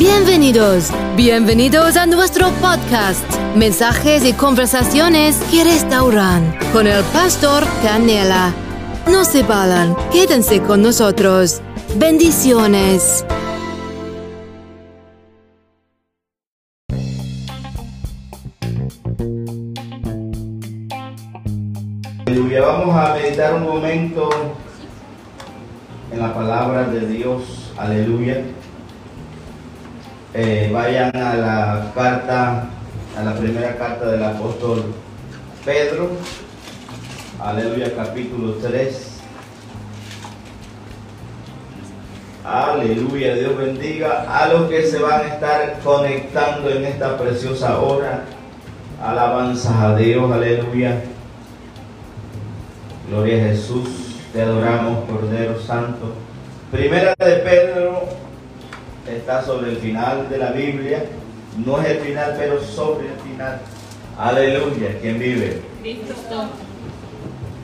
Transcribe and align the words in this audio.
Bienvenidos, 0.00 0.90
bienvenidos 1.14 1.94
a 1.98 2.06
nuestro 2.06 2.48
podcast, 2.52 3.22
mensajes 3.54 4.24
y 4.24 4.32
conversaciones 4.32 5.36
que 5.50 5.62
restauran 5.62 6.56
con 6.72 6.86
el 6.86 7.04
pastor 7.12 7.64
Canela. 7.82 8.54
No 9.10 9.26
se 9.26 9.42
vayan, 9.42 9.94
quédense 10.10 10.62
con 10.62 10.80
nosotros. 10.80 11.60
Bendiciones. 11.96 13.26
Aleluya. 22.24 22.62
Vamos 22.62 22.96
a 22.96 23.14
meditar 23.16 23.54
un 23.54 23.64
momento 23.64 24.30
en 26.10 26.18
la 26.18 26.32
palabra 26.32 26.84
de 26.84 27.06
Dios. 27.06 27.70
Aleluya. 27.76 28.42
Eh, 30.32 30.70
vayan 30.72 31.10
a 31.16 31.34
la 31.34 31.92
carta, 31.92 32.68
a 33.18 33.22
la 33.24 33.34
primera 33.34 33.74
carta 33.76 34.12
del 34.12 34.22
apóstol 34.22 34.84
Pedro. 35.64 36.10
Aleluya, 37.42 37.92
capítulo 37.96 38.52
3. 38.62 39.10
Aleluya, 42.44 43.34
Dios 43.34 43.58
bendiga 43.58 44.24
a 44.28 44.46
los 44.48 44.70
que 44.70 44.86
se 44.86 45.00
van 45.00 45.20
a 45.20 45.26
estar 45.26 45.80
conectando 45.82 46.70
en 46.70 46.84
esta 46.84 47.18
preciosa 47.18 47.80
hora. 47.80 48.22
Alabanzas 49.02 49.74
a 49.74 49.96
Dios, 49.96 50.30
aleluya. 50.30 51.02
Gloria 53.08 53.36
a 53.36 53.48
Jesús, 53.48 53.88
te 54.32 54.42
adoramos, 54.42 55.08
Cordero 55.10 55.60
Santo. 55.60 56.14
Primera 56.70 57.16
de 57.18 57.36
Pedro 57.38 58.29
está 59.16 59.42
sobre 59.42 59.70
el 59.70 59.76
final 59.78 60.28
de 60.28 60.38
la 60.38 60.52
Biblia. 60.52 61.04
No 61.64 61.80
es 61.80 61.88
el 61.88 61.98
final, 61.98 62.34
pero 62.38 62.62
sobre 62.62 63.08
el 63.08 63.18
final. 63.20 63.60
Aleluya, 64.18 64.98
¿quién 65.00 65.18
vive? 65.18 65.62
Cristo. 65.80 66.48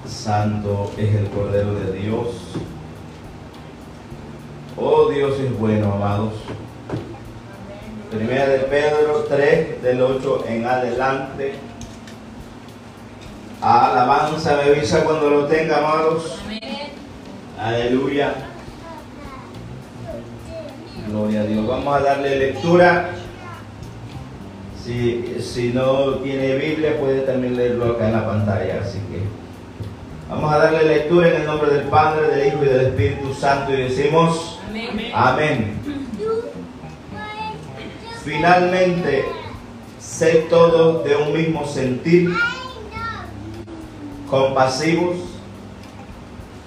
Santo 0.06 0.92
es 0.96 1.14
el 1.14 1.28
Cordero 1.28 1.74
de 1.74 1.92
Dios. 1.92 2.28
Oh 4.76 5.08
Dios 5.08 5.38
es 5.38 5.58
bueno, 5.58 5.92
amados. 5.92 6.34
Primera 8.10 8.46
de 8.48 8.58
Pedro 8.60 9.26
3, 9.28 9.82
del 9.82 10.02
8 10.02 10.44
en 10.48 10.64
adelante. 10.64 11.54
Alabanza, 13.60 14.56
me 14.56 14.70
avisa 14.70 15.04
cuando 15.04 15.28
lo 15.30 15.46
tenga, 15.46 15.78
amados. 15.78 16.38
Amén. 16.44 16.60
Aleluya. 17.58 18.34
Gloria 21.08 21.42
a 21.42 21.44
Dios. 21.44 21.66
Vamos 21.66 21.96
a 21.96 22.00
darle 22.00 22.38
lectura. 22.38 23.10
Si, 24.82 25.36
si 25.40 25.72
no 25.72 26.14
tiene 26.16 26.56
Biblia, 26.56 26.98
puede 26.98 27.22
también 27.22 27.56
leerlo 27.56 27.92
acá 27.92 28.06
en 28.06 28.12
la 28.12 28.26
pantalla. 28.26 28.80
Así 28.82 28.98
que 29.10 29.22
vamos 30.28 30.52
a 30.52 30.58
darle 30.58 30.84
lectura 30.84 31.28
en 31.28 31.40
el 31.42 31.46
nombre 31.46 31.70
del 31.70 31.88
Padre, 31.88 32.28
del 32.28 32.48
Hijo 32.48 32.64
y 32.64 32.66
del 32.66 32.86
Espíritu 32.86 33.34
Santo. 33.34 33.72
Y 33.72 33.82
decimos, 33.82 34.60
Amén. 34.68 35.12
Amén. 35.14 35.80
Finalmente, 38.24 39.24
sé 40.00 40.46
todos 40.50 41.04
de 41.04 41.16
un 41.16 41.32
mismo 41.32 41.64
sentir, 41.66 42.30
compasivos, 44.28 45.16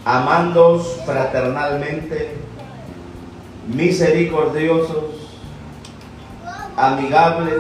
amándoos 0.06 1.02
fraternalmente, 1.06 2.38
misericordiosos, 3.70 5.04
amigables, 6.76 7.60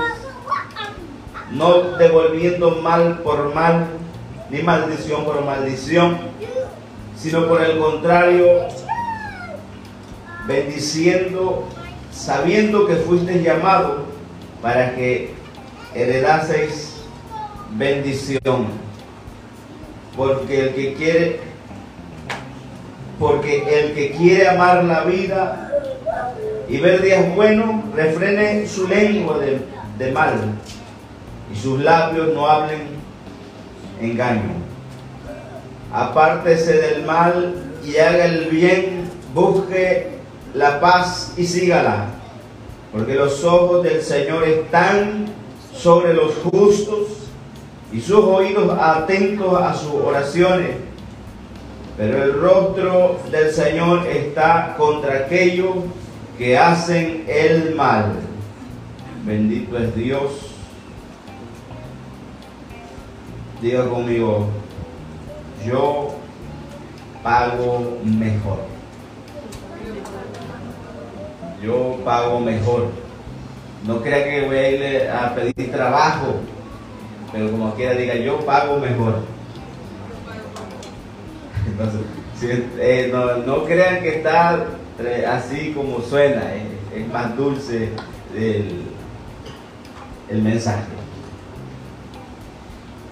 no 1.51 1.97
devolviendo 1.97 2.71
mal 2.81 3.19
por 3.19 3.53
mal, 3.53 3.88
ni 4.49 4.61
maldición 4.61 5.23
por 5.25 5.44
maldición, 5.45 6.17
sino 7.16 7.47
por 7.47 7.61
el 7.61 7.78
contrario, 7.78 8.45
bendiciendo, 10.47 11.67
sabiendo 12.11 12.88
que 12.88 12.95
fuisteis 12.95 13.44
llamados 13.44 14.01
para 14.61 14.95
que 14.95 15.34
heredaseis 15.94 17.03
bendición. 17.72 18.67
Porque 20.16 20.61
el 20.61 20.73
que 20.73 20.94
quiere, 20.95 21.39
porque 23.19 23.79
el 23.79 23.94
que 23.94 24.11
quiere 24.11 24.50
amar 24.50 24.84
la 24.84 25.03
vida 25.03 25.69
y 26.68 26.78
ver 26.78 27.02
días 27.02 27.36
buenos, 27.36 27.94
refrene 27.96 28.68
su 28.68 28.88
lengua 28.88 29.40
de, 29.40 29.62
de 29.97 30.12
mal 30.12 30.34
y 31.52 31.58
sus 31.58 31.80
labios 31.80 32.30
no 32.34 32.47
hablen 32.47 32.88
engaño. 34.00 34.52
Apártese 35.92 36.74
del 36.74 37.06
mal 37.06 37.56
y 37.84 37.97
haga 37.97 38.25
el 38.25 38.46
bien, 38.46 39.09
busque 39.34 40.20
la 40.53 40.80
paz 40.80 41.34
y 41.38 41.46
sígala, 41.46 42.08
porque 42.91 43.16
los 43.16 43.44
ojos 43.44 43.84
del 43.84 44.02
Señor 44.02 44.44
están 44.44 45.26
sobre 45.74 46.14
los 46.14 46.36
justos 46.36 47.08
y 47.91 48.02
sus 48.02 48.24
oídos 48.24 48.78
atentos 48.80 49.59
a 49.59 49.74
sus 49.74 49.94
oraciones. 49.94 50.88
Pero 51.99 52.23
el 52.23 52.33
rostro 52.39 53.19
del 53.29 53.51
Señor 53.51 54.07
está 54.07 54.73
contra 54.77 55.25
aquellos 55.25 55.75
que 56.37 56.57
hacen 56.57 57.25
el 57.27 57.75
mal. 57.75 58.13
Bendito 59.25 59.77
es 59.77 59.93
Dios. 59.93 60.31
Diga 63.61 63.83
conmigo, 63.89 64.47
yo 65.67 66.15
pago 67.21 67.97
mejor. 68.05 68.59
Yo 71.61 71.99
pago 72.05 72.39
mejor. 72.39 72.91
No 73.85 74.01
crea 74.01 74.23
que 74.23 74.45
voy 74.45 74.55
a 74.55 74.71
irle 74.71 75.09
a 75.09 75.35
pedir 75.35 75.69
trabajo, 75.69 76.35
pero 77.33 77.51
como 77.51 77.73
quiera 77.75 77.93
diga, 77.95 78.16
yo 78.16 78.39
pago 78.45 78.79
mejor. 78.79 79.38
Eh, 82.41 83.09
no, 83.12 83.38
no 83.38 83.66
crean 83.66 84.01
que 84.01 84.17
está 84.17 84.66
eh, 85.00 85.25
así 85.25 85.73
como 85.73 86.01
suena, 86.01 86.41
eh, 86.53 86.66
es 86.95 87.07
más 87.07 87.35
dulce 87.35 87.90
el, 88.35 88.84
el 90.29 90.41
mensaje. 90.41 90.84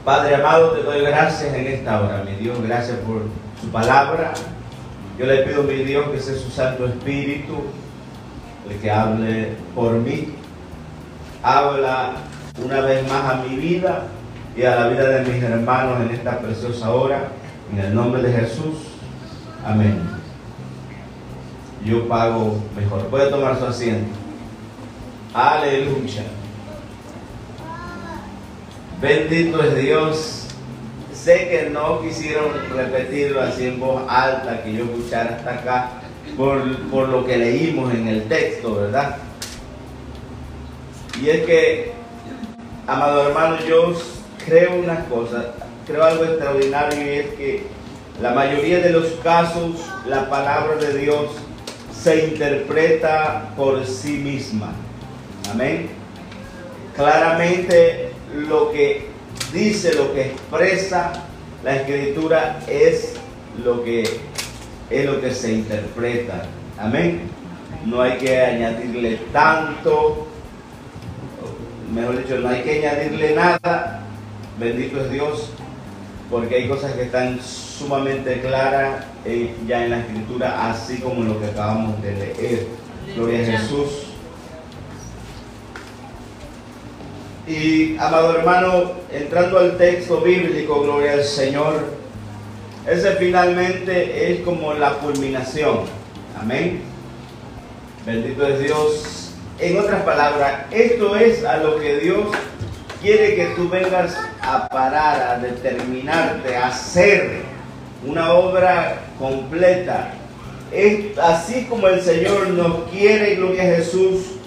Padre 0.03 0.35
amado, 0.35 0.71
te 0.71 0.83
doy 0.83 1.01
gracias 1.01 1.53
en 1.53 1.67
esta 1.67 2.01
hora, 2.01 2.23
mi 2.23 2.35
Dios, 2.35 2.61
gracias 2.61 2.97
por 2.99 3.23
su 3.61 3.69
palabra. 3.69 4.33
Yo 5.19 5.25
le 5.25 5.43
pido, 5.43 5.63
mi 5.63 5.83
Dios, 5.83 6.09
que 6.09 6.19
sea 6.19 6.35
su 6.35 6.49
Santo 6.49 6.85
Espíritu 6.85 7.63
el 8.69 8.77
que 8.79 8.91
hable 8.91 9.53
por 9.73 9.93
mí. 9.93 10.33
Habla 11.41 12.13
una 12.63 12.81
vez 12.81 13.07
más 13.09 13.33
a 13.33 13.43
mi 13.43 13.55
vida 13.55 14.03
y 14.55 14.63
a 14.63 14.75
la 14.75 14.87
vida 14.87 15.09
de 15.09 15.31
mis 15.31 15.43
hermanos 15.43 16.01
en 16.01 16.15
esta 16.15 16.39
preciosa 16.39 16.91
hora. 16.91 17.29
En 17.71 17.79
el 17.79 17.95
nombre 17.95 18.21
de 18.21 18.31
Jesús. 18.31 18.75
Amén. 19.65 19.99
Yo 21.85 22.07
pago 22.07 22.59
mejor. 22.75 23.07
Puede 23.07 23.29
tomar 23.29 23.57
su 23.59 23.65
asiento. 23.65 24.09
Aleluya. 25.33 26.23
Bendito 29.01 29.63
es 29.63 29.75
Dios. 29.75 30.47
Sé 31.13 31.49
que 31.49 31.69
no 31.69 32.01
quisieron 32.01 32.47
repetirlo 32.73 33.41
así 33.41 33.67
en 33.67 33.79
voz 33.79 34.01
alta, 34.07 34.63
que 34.63 34.73
yo 34.73 34.85
escuchara 34.85 35.35
hasta 35.35 35.53
acá, 35.55 35.91
por, 36.37 36.77
por 36.89 37.09
lo 37.09 37.25
que 37.25 37.37
leímos 37.37 37.93
en 37.93 38.07
el 38.07 38.23
texto, 38.27 38.75
¿verdad? 38.75 39.17
Y 41.21 41.29
es 41.29 41.45
que, 41.45 41.91
amado 42.85 43.27
hermano, 43.27 43.57
yo 43.67 43.93
creo 44.45 44.75
una 44.75 45.03
cosa, 45.05 45.53
creo 45.87 46.03
algo 46.03 46.25
extraordinario 46.25 47.01
y 47.01 47.17
es 47.17 47.27
que 47.35 47.63
la 48.21 48.31
mayoría 48.31 48.79
de 48.79 48.89
los 48.89 49.05
casos 49.23 49.75
la 50.05 50.29
palabra 50.29 50.75
de 50.75 50.97
Dios 50.97 51.31
se 51.93 52.27
interpreta 52.27 53.53
por 53.55 53.85
sí 53.85 54.13
misma. 54.13 54.73
Amén. 55.51 55.89
Claramente 56.95 58.11
lo 58.35 58.71
que 58.71 59.07
dice, 59.53 59.93
lo 59.95 60.13
que 60.13 60.27
expresa 60.27 61.13
la 61.63 61.77
escritura 61.77 62.59
es 62.67 63.13
lo 63.63 63.83
que 63.83 64.03
es 64.89 65.05
lo 65.05 65.19
que 65.21 65.31
se 65.31 65.53
interpreta. 65.53 66.43
Amén. 66.77 67.21
No 67.85 68.01
hay 68.01 68.17
que 68.17 68.39
añadirle 68.39 69.19
tanto, 69.31 70.27
mejor 71.93 72.17
dicho, 72.17 72.39
no 72.39 72.49
hay 72.49 72.61
que 72.61 72.87
añadirle 72.87 73.35
nada. 73.35 74.03
Bendito 74.59 75.01
es 75.01 75.11
Dios, 75.11 75.51
porque 76.29 76.55
hay 76.55 76.67
cosas 76.67 76.93
que 76.93 77.03
están 77.03 77.39
sumamente 77.41 78.41
claras 78.41 79.05
eh, 79.25 79.53
ya 79.67 79.85
en 79.85 79.91
la 79.91 79.99
escritura, 79.99 80.69
así 80.69 80.99
como 80.99 81.23
lo 81.23 81.39
que 81.39 81.47
acabamos 81.47 82.01
de 82.01 82.13
leer. 82.13 82.67
Gloria 83.15 83.41
a 83.41 83.59
Jesús. 83.59 83.87
Y 87.47 87.97
amado 87.97 88.37
hermano, 88.37 88.91
entrando 89.11 89.59
al 89.59 89.77
texto 89.77 90.19
bíblico, 90.19 90.81
gloria 90.81 91.13
al 91.13 91.23
Señor, 91.23 91.85
ese 92.85 93.11
finalmente 93.13 94.31
es 94.31 94.41
como 94.41 94.73
la 94.73 94.95
culminación. 94.95 95.79
Amén. 96.37 96.81
Bendito 98.05 98.45
es 98.47 98.59
Dios. 98.59 99.33
En 99.59 99.79
otras 99.79 100.03
palabras, 100.03 100.65
esto 100.71 101.15
es 101.15 101.43
a 101.45 101.57
lo 101.57 101.79
que 101.79 101.97
Dios 101.97 102.27
quiere 103.01 103.35
que 103.35 103.45
tú 103.55 103.69
vengas 103.69 104.17
a 104.41 104.67
parar, 104.67 105.21
a 105.21 105.39
determinarte, 105.39 106.55
a 106.55 106.67
hacer 106.67 107.41
una 108.05 108.33
obra 108.33 108.99
completa. 109.19 110.11
Es 110.71 111.17
así 111.17 111.65
como 111.69 111.87
el 111.87 112.01
Señor 112.01 112.49
nos 112.49 112.89
quiere, 112.89 113.35
gloria 113.35 113.63
a 113.63 113.75
Jesús, 113.77 114.37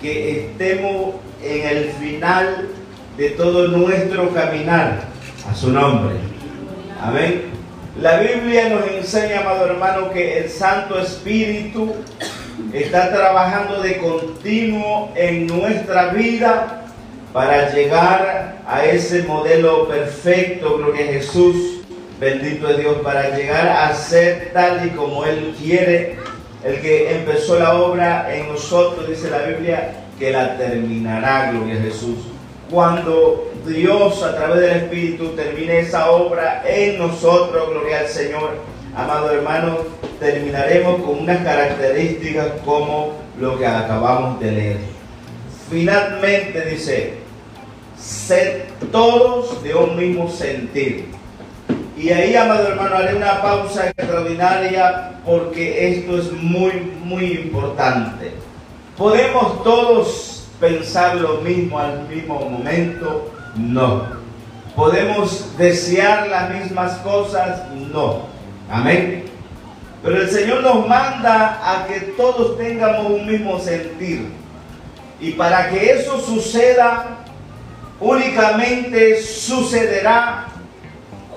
que 0.00 0.46
estemos 0.46 1.14
en 1.42 1.68
el 1.68 1.90
final 1.92 2.68
de 3.16 3.30
todo 3.30 3.68
nuestro 3.68 4.32
caminar 4.32 5.00
a 5.48 5.54
su 5.54 5.70
nombre. 5.72 6.16
Amén. 7.00 7.42
La 8.00 8.18
Biblia 8.20 8.68
nos 8.68 8.88
enseña, 8.88 9.40
amado 9.40 9.66
hermano, 9.66 10.10
que 10.12 10.38
el 10.38 10.50
Santo 10.50 11.00
Espíritu 11.00 11.94
está 12.72 13.10
trabajando 13.10 13.80
de 13.82 13.98
continuo 13.98 15.10
en 15.16 15.46
nuestra 15.46 16.08
vida 16.08 16.87
para 17.32 17.72
llegar 17.72 18.58
a 18.66 18.84
ese 18.84 19.22
modelo 19.24 19.88
perfecto, 19.88 20.78
gloria 20.78 21.04
a 21.04 21.12
Jesús, 21.12 21.80
bendito 22.18 22.68
es 22.70 22.78
Dios, 22.78 22.96
para 23.02 23.36
llegar 23.36 23.68
a 23.68 23.94
ser 23.94 24.50
tal 24.52 24.86
y 24.86 24.90
como 24.90 25.24
Él 25.24 25.54
quiere, 25.60 26.16
el 26.64 26.80
que 26.80 27.14
empezó 27.16 27.58
la 27.58 27.78
obra 27.78 28.34
en 28.34 28.48
nosotros, 28.48 29.08
dice 29.08 29.30
la 29.30 29.42
Biblia, 29.42 29.92
que 30.18 30.32
la 30.32 30.56
terminará, 30.56 31.52
gloria 31.52 31.76
a 31.76 31.82
Jesús. 31.82 32.16
Cuando 32.70 33.52
Dios 33.66 34.22
a 34.22 34.36
través 34.36 34.60
del 34.60 34.76
Espíritu 34.76 35.28
termine 35.28 35.80
esa 35.80 36.10
obra 36.10 36.62
en 36.66 36.98
nosotros, 36.98 37.70
gloria 37.70 38.00
al 38.00 38.08
Señor, 38.08 38.50
amado 38.96 39.30
hermano, 39.30 39.78
terminaremos 40.18 41.02
con 41.02 41.20
unas 41.20 41.42
características 41.44 42.48
como 42.64 43.12
lo 43.38 43.58
que 43.58 43.66
acabamos 43.66 44.40
de 44.40 44.50
leer. 44.50 44.97
Finalmente 45.70 46.64
dice, 46.64 47.18
sed 47.98 48.62
todos 48.90 49.62
de 49.62 49.74
un 49.74 49.96
mismo 49.96 50.30
sentir. 50.30 51.10
Y 51.96 52.10
ahí, 52.10 52.34
amado 52.36 52.68
hermano, 52.68 52.96
haré 52.96 53.16
una 53.16 53.42
pausa 53.42 53.88
extraordinaria 53.88 55.20
porque 55.26 55.88
esto 55.90 56.18
es 56.18 56.32
muy, 56.32 56.72
muy 57.02 57.32
importante. 57.32 58.32
¿Podemos 58.96 59.62
todos 59.62 60.48
pensar 60.58 61.16
lo 61.16 61.40
mismo 61.42 61.78
al 61.78 62.08
mismo 62.08 62.40
momento? 62.40 63.30
No. 63.56 64.06
¿Podemos 64.74 65.56
desear 65.58 66.28
las 66.28 66.50
mismas 66.50 66.98
cosas? 66.98 67.62
No. 67.92 68.26
Amén. 68.70 69.24
Pero 70.02 70.22
el 70.22 70.30
Señor 70.30 70.62
nos 70.62 70.86
manda 70.86 71.60
a 71.62 71.86
que 71.86 72.00
todos 72.16 72.56
tengamos 72.56 73.10
un 73.10 73.26
mismo 73.26 73.58
sentir. 73.58 74.28
Y 75.20 75.32
para 75.32 75.68
que 75.70 75.92
eso 75.92 76.20
suceda, 76.20 77.18
únicamente 78.00 79.20
sucederá 79.22 80.46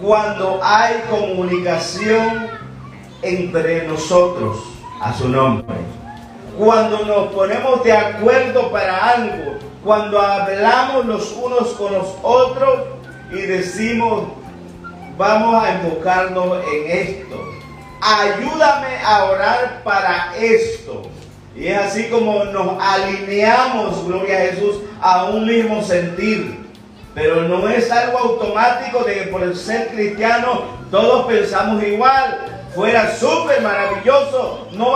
cuando 0.01 0.59
hay 0.63 1.01
comunicación 1.09 2.49
entre 3.21 3.87
nosotros 3.87 4.57
a 4.99 5.13
su 5.13 5.29
nombre. 5.29 5.75
Cuando 6.57 7.05
nos 7.05 7.27
ponemos 7.33 7.83
de 7.83 7.93
acuerdo 7.93 8.71
para 8.71 9.13
algo, 9.13 9.57
cuando 9.83 10.21
hablamos 10.21 11.05
los 11.05 11.31
unos 11.31 11.69
con 11.69 11.93
los 11.93 12.15
otros 12.21 12.81
y 13.31 13.41
decimos, 13.41 14.27
vamos 15.17 15.63
a 15.63 15.73
enfocarnos 15.73 16.57
en 16.71 16.91
esto. 16.91 17.35
Ayúdame 18.01 18.97
a 19.03 19.25
orar 19.25 19.81
para 19.83 20.35
esto. 20.37 21.03
Y 21.55 21.67
es 21.67 21.77
así 21.77 22.05
como 22.05 22.45
nos 22.45 22.81
alineamos, 22.81 24.05
gloria 24.05 24.37
a 24.37 24.41
Jesús, 24.41 24.77
a 25.01 25.25
un 25.25 25.45
mismo 25.45 25.83
sentir. 25.83 26.61
Pero 27.13 27.41
no 27.43 27.67
es 27.67 27.91
algo 27.91 28.17
automático 28.19 29.03
de 29.03 29.15
que 29.15 29.21
por 29.23 29.55
ser 29.55 29.89
cristiano 29.89 30.63
todos 30.89 31.25
pensamos 31.27 31.83
igual. 31.83 32.39
Fuera 32.73 33.13
súper 33.13 33.61
maravilloso, 33.61 34.69
no, 34.71 34.93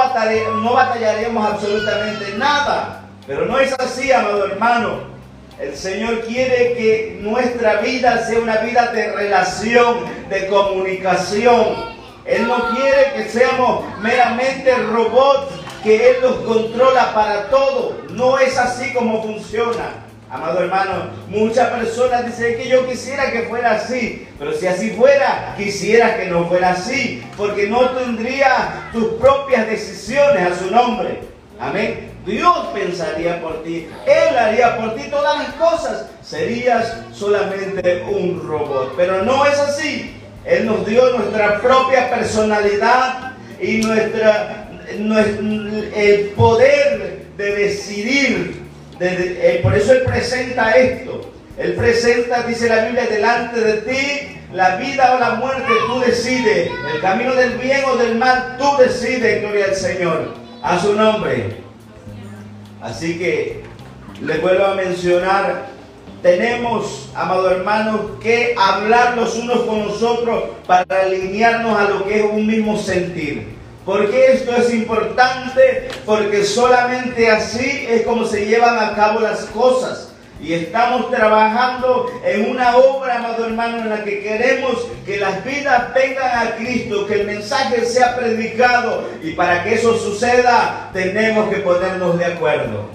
no 0.62 0.74
batallaríamos 0.74 1.46
absolutamente 1.46 2.38
nada. 2.38 3.02
Pero 3.28 3.46
no 3.46 3.60
es 3.60 3.74
así, 3.74 4.14
amado 4.14 4.46
hermano. 4.46 5.16
El 5.60 5.76
Señor 5.76 6.22
quiere 6.22 6.74
que 6.76 7.20
nuestra 7.22 7.82
vida 7.82 8.26
sea 8.26 8.40
una 8.40 8.58
vida 8.58 8.92
de 8.94 9.12
relación, 9.12 10.06
de 10.30 10.48
comunicación. 10.48 11.96
Él 12.26 12.48
no 12.48 12.76
quiere 12.76 13.14
que 13.16 13.30
seamos 13.30 13.84
meramente 14.00 14.74
robots 14.76 15.65
que 15.86 16.10
Él 16.10 16.16
los 16.22 16.38
controla 16.38 17.14
para 17.14 17.50
todo. 17.50 18.02
No 18.10 18.40
es 18.40 18.58
así 18.58 18.92
como 18.92 19.24
funciona. 19.24 20.02
Amado 20.30 20.60
hermano, 20.60 21.12
muchas 21.30 21.70
personas 21.70 22.26
dicen 22.26 22.58
que 22.58 22.68
yo 22.68 22.86
quisiera 22.88 23.32
que 23.32 23.44
fuera 23.44 23.74
así, 23.74 24.28
pero 24.40 24.52
si 24.52 24.66
así 24.66 24.90
fuera, 24.90 25.54
quisiera 25.56 26.18
que 26.18 26.26
no 26.26 26.50
fuera 26.50 26.72
así, 26.72 27.24
porque 27.38 27.68
no 27.68 27.92
tendría 27.92 28.90
tus 28.92 29.14
propias 29.14 29.68
decisiones 29.68 30.52
a 30.52 30.58
su 30.58 30.72
nombre. 30.72 31.22
Amén. 31.60 32.12
Dios 32.26 32.58
pensaría 32.74 33.40
por 33.40 33.64
ti, 33.64 33.88
Él 34.08 34.36
haría 34.36 34.78
por 34.78 34.96
ti 34.96 35.04
todas 35.12 35.38
las 35.38 35.54
cosas. 35.54 36.08
Serías 36.24 36.98
solamente 37.14 38.04
un 38.10 38.44
robot, 38.46 38.96
pero 38.98 39.24
no 39.24 39.46
es 39.46 39.60
así. 39.60 40.20
Él 40.44 40.66
nos 40.66 40.86
dio 40.88 41.18
nuestra 41.18 41.62
propia 41.62 42.10
personalidad 42.10 43.34
y 43.62 43.78
nuestra, 43.78 44.65
el 44.90 46.34
poder 46.36 47.26
de 47.38 47.56
decidir 47.56 48.66
eh, 49.00 49.60
por 49.62 49.76
eso 49.76 49.94
Él 49.94 50.04
presenta 50.04 50.72
esto. 50.72 51.32
Él 51.58 51.74
presenta, 51.74 52.44
dice 52.44 52.68
la 52.68 52.86
Biblia, 52.86 53.06
delante 53.08 53.60
de 53.60 53.74
ti 53.82 54.38
la 54.54 54.78
vida 54.78 55.16
o 55.16 55.20
la 55.20 55.36
muerte, 55.36 55.72
tú 55.88 56.00
decides. 56.00 56.70
El 56.94 57.02
camino 57.02 57.34
del 57.34 57.58
bien 57.58 57.84
o 57.86 57.98
del 57.98 58.16
mal, 58.16 58.58
tú 58.58 58.66
decides, 58.78 59.42
gloria 59.42 59.66
al 59.66 59.76
Señor. 59.76 60.34
A 60.62 60.80
su 60.80 60.94
nombre. 60.94 61.58
Así 62.82 63.18
que 63.18 63.64
les 64.22 64.42
vuelvo 64.42 64.66
a 64.66 64.76
mencionar, 64.76 65.68
tenemos, 66.22 67.10
amado 67.16 67.52
hermanos, 67.52 68.02
que 68.22 68.56
hablar 68.58 69.16
los 69.16 69.36
unos 69.36 69.62
con 69.62 69.88
nosotros 69.88 70.44
para 70.66 71.02
alinearnos 71.02 71.78
a 71.78 71.90
lo 71.90 72.06
que 72.06 72.20
es 72.20 72.26
un 72.26 72.48
mismo 72.48 72.78
sentir. 72.78 73.55
¿Por 73.86 74.10
qué 74.10 74.34
esto 74.34 74.56
es 74.56 74.74
importante? 74.74 75.90
Porque 76.08 76.44
solamente 76.44 77.30
así 77.30 77.86
es 77.88 78.02
como 78.02 78.26
se 78.26 78.48
llevan 78.48 78.80
a 78.80 78.96
cabo 78.96 79.20
las 79.20 79.42
cosas. 79.46 80.10
Y 80.42 80.54
estamos 80.54 81.12
trabajando 81.12 82.12
en 82.26 82.50
una 82.50 82.76
obra, 82.78 83.20
amado 83.20 83.46
hermano, 83.46 83.80
en 83.80 83.90
la 83.90 84.04
que 84.04 84.22
queremos 84.22 84.88
que 85.06 85.18
las 85.18 85.46
vidas 85.46 85.94
vengan 85.94 86.48
a 86.48 86.56
Cristo, 86.56 87.06
que 87.06 87.22
el 87.22 87.28
mensaje 87.28 87.86
sea 87.86 88.18
predicado. 88.18 89.08
Y 89.22 89.32
para 89.32 89.64
que 89.64 89.76
eso 89.76 89.96
suceda, 89.98 90.90
tenemos 90.92 91.48
que 91.50 91.58
ponernos 91.58 92.18
de 92.18 92.26
acuerdo. 92.26 92.95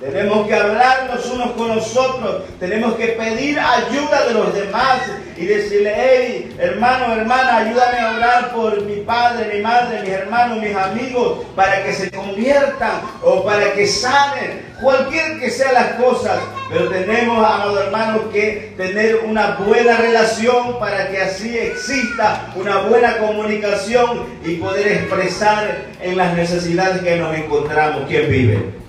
Tenemos 0.00 0.46
que 0.48 0.54
hablar 0.54 1.10
los 1.14 1.26
unos 1.26 1.50
con 1.50 1.76
los 1.76 1.94
otros. 1.94 2.44
Tenemos 2.58 2.94
que 2.94 3.08
pedir 3.08 3.60
ayuda 3.60 4.26
de 4.28 4.32
los 4.32 4.54
demás 4.54 5.02
y 5.36 5.44
decirle, 5.44 5.92
hey, 5.94 6.56
hermano, 6.58 7.14
hermana, 7.14 7.58
ayúdame 7.58 7.98
a 7.98 8.16
orar 8.16 8.52
por 8.52 8.80
mi 8.86 9.02
padre, 9.02 9.54
mi 9.54 9.60
madre, 9.60 10.00
mis 10.00 10.08
hermanos, 10.08 10.58
mis 10.58 10.74
amigos, 10.74 11.44
para 11.54 11.84
que 11.84 11.92
se 11.92 12.10
conviertan 12.10 13.02
o 13.22 13.44
para 13.44 13.74
que 13.74 13.86
sanen, 13.86 14.66
cualquier 14.80 15.38
que 15.38 15.50
sean 15.50 15.74
las 15.74 15.92
cosas. 15.96 16.38
Pero 16.70 16.88
tenemos, 16.88 17.36
amado 17.36 17.78
hermano, 17.82 18.30
que 18.32 18.72
tener 18.78 19.16
una 19.26 19.56
buena 19.56 19.98
relación 19.98 20.78
para 20.78 21.10
que 21.10 21.20
así 21.20 21.58
exista 21.58 22.50
una 22.56 22.78
buena 22.84 23.18
comunicación 23.18 24.24
y 24.46 24.54
poder 24.54 24.88
expresar 24.88 25.76
en 26.00 26.16
las 26.16 26.34
necesidades 26.34 27.02
que 27.02 27.16
nos 27.16 27.36
encontramos. 27.36 28.04
¿Quién 28.08 28.30
vive? 28.30 28.80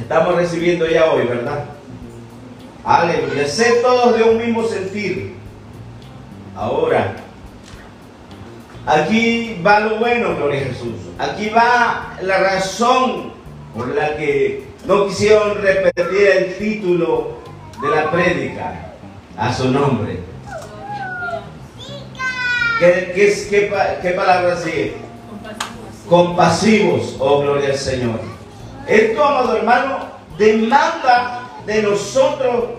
Estamos 0.00 0.34
recibiendo 0.34 0.86
ya 0.86 1.12
hoy, 1.12 1.26
¿verdad? 1.26 1.64
Aleluya. 2.84 3.46
Sé 3.46 3.80
todos 3.82 4.16
de 4.16 4.24
un 4.24 4.38
mismo 4.38 4.66
sentir. 4.66 5.34
Ahora, 6.56 7.16
aquí 8.86 9.60
va 9.64 9.80
lo 9.80 9.98
bueno, 9.98 10.34
gloria 10.36 10.62
a 10.62 10.64
Jesús. 10.64 10.94
Aquí 11.18 11.50
va 11.50 12.16
la 12.22 12.38
razón 12.38 13.32
por 13.74 13.94
la 13.94 14.16
que 14.16 14.64
no 14.86 15.06
quisieron 15.06 15.60
repetir 15.62 16.26
el 16.26 16.54
título 16.56 17.38
de 17.80 17.88
la 17.88 18.10
prédica 18.10 18.92
a 19.36 19.52
su 19.52 19.70
nombre. 19.70 20.18
¿Qué, 22.78 23.12
qué, 23.14 23.70
qué 24.02 24.10
palabra 24.12 24.56
sigue? 24.56 24.96
Compasivos. 25.28 26.06
Compasivos, 26.08 27.16
oh 27.20 27.42
gloria 27.42 27.68
al 27.68 27.76
Señor. 27.76 28.39
Esto, 28.90 29.24
amado 29.24 29.56
hermano, 29.56 29.98
demanda 30.36 31.48
de 31.64 31.80
nosotros 31.82 32.70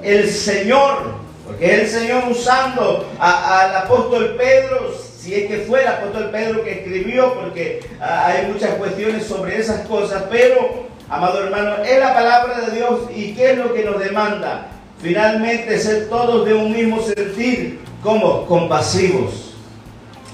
el 0.00 0.30
Señor, 0.30 1.14
porque 1.44 1.80
el 1.80 1.88
Señor 1.88 2.22
usando 2.30 3.10
al 3.18 3.74
apóstol 3.74 4.36
Pedro, 4.38 4.94
si 5.18 5.34
es 5.34 5.46
que 5.48 5.64
fue 5.66 5.82
el 5.82 5.88
apóstol 5.88 6.30
Pedro 6.30 6.62
que 6.62 6.72
escribió, 6.72 7.34
porque 7.34 7.80
ah, 8.00 8.28
hay 8.28 8.46
muchas 8.52 8.76
cuestiones 8.76 9.26
sobre 9.26 9.58
esas 9.58 9.84
cosas, 9.88 10.22
pero, 10.30 10.86
amado 11.08 11.42
hermano, 11.42 11.82
es 11.82 11.98
la 11.98 12.14
palabra 12.14 12.60
de 12.60 12.76
Dios 12.76 13.00
y 13.12 13.34
qué 13.34 13.52
es 13.52 13.58
lo 13.58 13.74
que 13.74 13.84
nos 13.84 13.98
demanda. 13.98 14.68
Finalmente 15.00 15.80
ser 15.80 16.08
todos 16.10 16.46
de 16.46 16.54
un 16.54 16.72
mismo 16.72 17.02
sentir, 17.02 17.80
como 18.04 18.46
compasivos. 18.46 19.54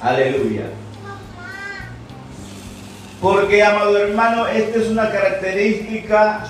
Aleluya. 0.03 0.65
Porque, 3.21 3.63
amado 3.63 3.99
hermano, 3.99 4.47
esta 4.47 4.79
es 4.79 4.87
una 4.89 5.11
característica 5.11 6.45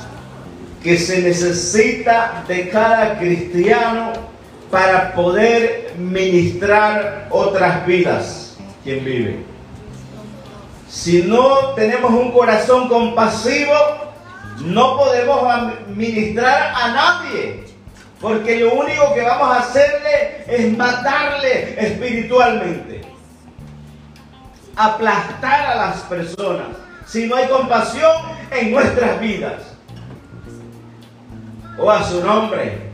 que 0.82 0.98
se 0.98 1.22
necesita 1.22 2.44
de 2.46 2.68
cada 2.68 3.18
cristiano 3.18 4.12
para 4.70 5.14
poder 5.14 5.94
ministrar 5.96 7.28
otras 7.30 7.86
vidas. 7.86 8.56
Quien 8.84 9.04
vive. 9.04 9.38
Si 10.88 11.22
no 11.22 11.74
tenemos 11.74 12.10
un 12.10 12.32
corazón 12.32 12.88
compasivo, 12.88 13.74
no 14.60 14.96
podemos 14.96 15.42
ministrar 15.88 16.72
a 16.74 16.88
nadie. 16.92 17.64
Porque 18.20 18.60
lo 18.60 18.74
único 18.74 19.14
que 19.14 19.22
vamos 19.22 19.56
a 19.56 19.60
hacerle 19.60 20.44
es 20.48 20.76
matarle 20.76 21.76
espiritualmente. 21.78 23.00
Aplastar 24.78 25.66
a 25.66 25.74
las 25.74 25.96
personas. 26.02 26.68
Si 27.04 27.26
no 27.26 27.34
hay 27.34 27.48
compasión 27.48 28.12
en 28.52 28.70
nuestras 28.70 29.18
vidas. 29.18 29.62
O 31.78 31.90
a 31.90 32.02
su 32.04 32.22
nombre. 32.24 32.88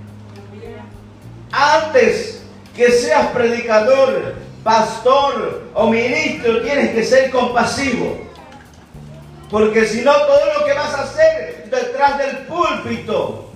Antes 1.53 2.43
que 2.75 2.91
seas 2.91 3.27
predicador, 3.29 4.35
pastor 4.63 5.65
o 5.75 5.89
ministro, 5.89 6.63
tienes 6.63 6.95
que 6.95 7.05
ser 7.05 7.31
compasivo. 7.31 8.19
Porque 9.51 9.87
si 9.87 10.01
no, 10.01 10.13
todo 10.13 10.59
lo 10.59 10.65
que 10.65 10.73
vas 10.73 10.95
a 10.95 11.03
hacer 11.03 11.69
detrás 11.71 12.19
del 12.19 12.39
púlpito 12.47 13.53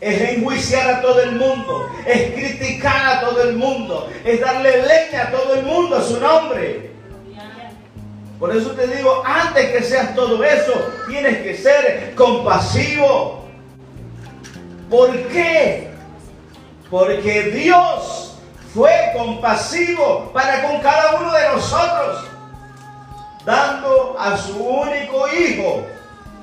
es 0.00 0.36
enjuiciar 0.36 0.88
a 0.88 1.02
todo 1.02 1.22
el 1.22 1.32
mundo, 1.32 1.90
es 2.06 2.32
criticar 2.32 3.06
a 3.06 3.20
todo 3.20 3.42
el 3.42 3.56
mundo, 3.56 4.08
es 4.24 4.40
darle 4.40 4.82
leña 4.82 5.24
a 5.24 5.30
todo 5.30 5.54
el 5.54 5.64
mundo 5.64 5.96
a 5.96 6.02
su 6.02 6.20
nombre. 6.20 6.95
Por 8.38 8.54
eso 8.54 8.72
te 8.72 8.86
digo, 8.86 9.22
antes 9.24 9.70
que 9.70 9.82
seas 9.82 10.14
todo 10.14 10.42
eso, 10.44 10.72
tienes 11.08 11.38
que 11.38 11.56
ser 11.56 12.14
compasivo. 12.14 13.46
¿Por 14.90 15.10
qué? 15.28 15.90
Porque 16.90 17.44
Dios 17.44 18.36
fue 18.74 18.92
compasivo 19.16 20.30
para 20.34 20.68
con 20.68 20.80
cada 20.80 21.16
uno 21.16 21.32
de 21.32 21.48
nosotros, 21.48 22.24
dando 23.44 24.16
a 24.18 24.36
su 24.36 24.56
único 24.58 25.26
Hijo 25.28 25.86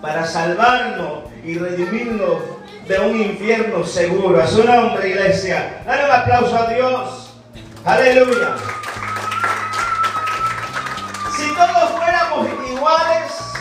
para 0.01 0.25
salvarnos 0.25 1.19
y 1.45 1.57
redimirnos 1.57 2.41
de 2.87 2.99
un 2.99 3.21
infierno 3.21 3.85
seguro. 3.85 4.41
A 4.41 4.47
su 4.47 4.63
nombre, 4.63 5.09
iglesia. 5.09 5.83
Dale 5.85 6.05
un 6.05 6.11
aplauso 6.11 6.57
a 6.57 6.73
Dios. 6.73 7.33
Aleluya. 7.85 8.55
Todos 11.63 11.91
fuéramos 11.91 12.47
iguales, 12.69 13.53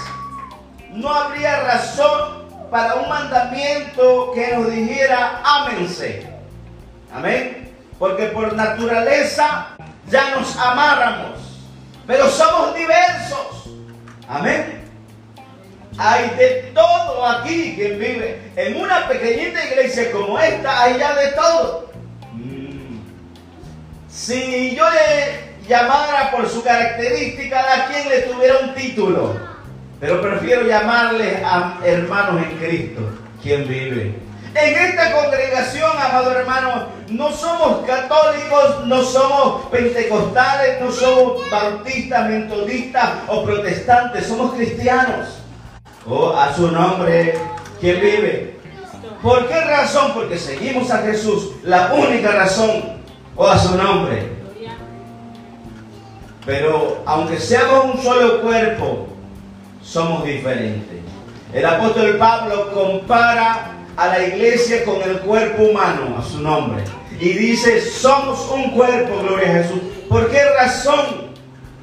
no 0.91 1.09
habría 1.15 1.61
razón 1.63 2.43
para 2.69 2.97
un 2.97 3.09
mandamiento 3.09 4.33
que 4.35 4.57
nos 4.57 4.73
dijera 4.73 5.41
ámense. 5.45 6.27
Amén. 7.15 7.73
Porque 8.01 8.25
por 8.27 8.55
naturaleza 8.55 9.69
ya 10.09 10.31
nos 10.35 10.57
amáramos. 10.57 11.39
Pero 12.05 12.29
somos 12.29 12.75
diversos. 12.75 13.71
Amén. 14.29 14.83
Hay 15.97 16.31
de 16.31 16.73
todo 16.75 17.25
aquí 17.25 17.75
quien 17.77 18.01
vive. 18.01 18.51
En 18.57 18.81
una 18.81 19.07
pequeñita 19.07 19.65
iglesia 19.65 20.11
como 20.11 20.41
esta 20.41 20.83
hay 20.83 20.99
ya 20.99 21.15
de 21.15 21.29
todo. 21.29 21.93
Mm. 22.33 22.99
Si 24.09 24.75
yo 24.75 24.91
le 24.91 25.52
llamara 25.67 26.31
por 26.31 26.49
su 26.49 26.63
característica 26.63 27.61
a 27.61 27.87
quien 27.87 28.09
le 28.09 28.23
tuviera 28.23 28.59
un 28.63 28.75
título, 28.75 29.35
pero 30.01 30.21
prefiero 30.21 30.63
llamarle 30.63 31.43
a 31.45 31.79
hermanos 31.85 32.43
en 32.43 32.59
Cristo, 32.59 33.03
quien 33.43 33.67
vive. 33.69 34.19
En 34.55 34.75
esta 34.75 35.13
congregación, 35.13 35.91
amado 35.99 36.31
hermano, 36.33 36.87
no 37.09 37.33
somos 37.33 37.87
católicos, 37.87 38.85
no 38.85 39.03
somos 39.03 39.67
pentecostales, 39.71 40.81
no 40.81 40.93
somos 40.93 41.51
bautistas, 41.51 42.29
metodistas 42.29 43.11
o 43.29 43.45
protestantes, 43.45 44.27
somos 44.27 44.53
cristianos. 44.55 45.39
Oh, 46.07 46.37
a 46.37 46.53
su 46.55 46.71
nombre, 46.71 47.35
¿quién 47.81 48.01
vive? 48.01 48.59
¿Por 49.23 49.49
qué 49.49 49.61
razón? 49.61 50.13
Porque 50.15 50.37
seguimos 50.37 50.91
a 50.91 50.99
Jesús, 50.99 51.53
la 51.63 51.93
única 51.95 52.33
razón, 52.33 53.01
o 53.37 53.47
a 53.47 53.59
su 53.59 53.77
nombre. 53.77 54.42
Pero 56.45 57.03
aunque 57.07 57.39
seamos 57.39 57.95
un 57.95 58.03
solo 58.03 58.43
cuerpo, 58.43 59.07
somos 59.83 60.25
diferentes. 60.25 60.99
El 61.53 61.67
apóstol 61.67 62.17
Pablo 62.17 62.73
compara 62.73 63.73
a 63.97 64.07
la 64.07 64.23
iglesia 64.23 64.85
con 64.85 65.03
el 65.03 65.19
cuerpo 65.21 65.65
humano, 65.65 66.17
a 66.19 66.23
su 66.23 66.41
nombre. 66.41 66.83
Y 67.21 67.29
dice, 67.35 67.81
somos 67.81 68.51
un 68.51 68.71
cuerpo, 68.71 69.21
gloria 69.23 69.51
a 69.51 69.63
Jesús. 69.63 69.81
¿Por 70.09 70.31
qué 70.31 70.43
razón? 70.59 71.33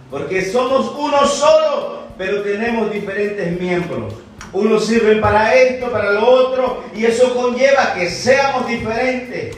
Porque 0.09 0.43
somos 0.51 0.91
uno 0.97 1.25
solo, 1.25 1.99
pero 2.17 2.41
tenemos 2.41 2.91
diferentes 2.91 3.59
miembros. 3.59 4.13
Unos 4.51 4.87
sirven 4.87 5.21
para 5.21 5.53
esto, 5.53 5.91
para 5.91 6.11
lo 6.11 6.27
otro, 6.27 6.83
y 6.95 7.05
eso 7.05 7.35
conlleva 7.35 7.93
que 7.93 8.09
seamos 8.09 8.67
diferentes. 8.67 9.55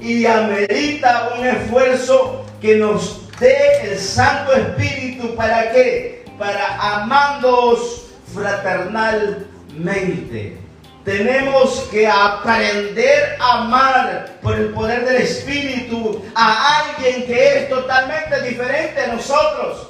Y 0.00 0.24
amerita 0.24 1.34
un 1.38 1.46
esfuerzo 1.46 2.44
que 2.60 2.76
nos 2.76 3.27
dé 3.38 3.92
el 3.92 3.98
Santo 3.98 4.52
Espíritu 4.52 5.34
para 5.34 5.72
qué? 5.72 6.24
Para 6.38 7.02
amandos 7.02 8.10
fraternalmente. 8.34 10.58
Tenemos 11.04 11.88
que 11.90 12.06
aprender 12.06 13.36
a 13.40 13.62
amar 13.62 14.38
por 14.42 14.54
el 14.54 14.68
poder 14.70 15.04
del 15.06 15.22
Espíritu 15.22 16.22
a 16.34 16.80
alguien 16.80 17.24
que 17.26 17.58
es 17.58 17.68
totalmente 17.70 18.42
diferente 18.42 19.00
a 19.00 19.14
nosotros. 19.14 19.88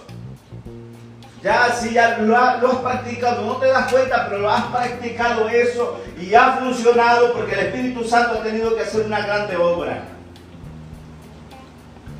Ya 1.42 1.72
si 1.72 1.94
ya 1.94 2.18
lo, 2.18 2.36
has 2.36 2.60
practicado, 2.82 3.44
no 3.44 3.56
te 3.56 3.66
das 3.66 3.90
cuenta, 3.90 4.28
pero 4.28 4.42
lo 4.42 4.50
has 4.50 4.64
practicado 4.64 5.48
eso 5.48 6.00
y 6.20 6.34
ha 6.34 6.52
funcionado 6.54 7.32
porque 7.32 7.54
el 7.54 7.60
Espíritu 7.60 8.04
Santo 8.04 8.38
ha 8.38 8.42
tenido 8.42 8.76
que 8.76 8.82
hacer 8.82 9.06
una 9.06 9.20
grande 9.20 9.56
obra. 9.56 10.02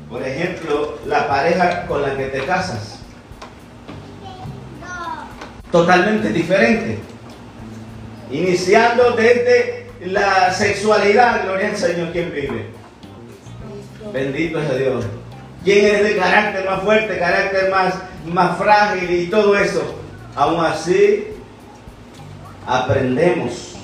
Por 0.09 0.23
ejemplo, 0.23 0.97
la 1.05 1.27
pareja 1.27 1.85
con 1.85 2.01
la 2.01 2.17
que 2.17 2.25
te 2.25 2.43
casas. 2.45 2.99
Totalmente 5.71 6.29
diferente. 6.29 6.97
Iniciando 8.31 9.11
desde 9.11 9.87
la 10.05 10.51
sexualidad, 10.51 11.43
gloria 11.43 11.69
al 11.69 11.77
Señor, 11.77 12.11
quien 12.11 12.31
vive. 12.31 12.69
Bendito 14.11 14.59
es 14.59 14.77
Dios. 14.79 15.05
¿Quién 15.63 15.95
es 15.95 16.03
de 16.03 16.17
carácter 16.17 16.65
más 16.65 16.81
fuerte, 16.81 17.19
carácter 17.19 17.69
más, 17.69 17.93
más 18.25 18.57
frágil 18.57 19.11
y 19.11 19.27
todo 19.27 19.55
eso? 19.57 19.95
Aún 20.35 20.63
así, 20.63 21.27
aprendemos 22.65 23.75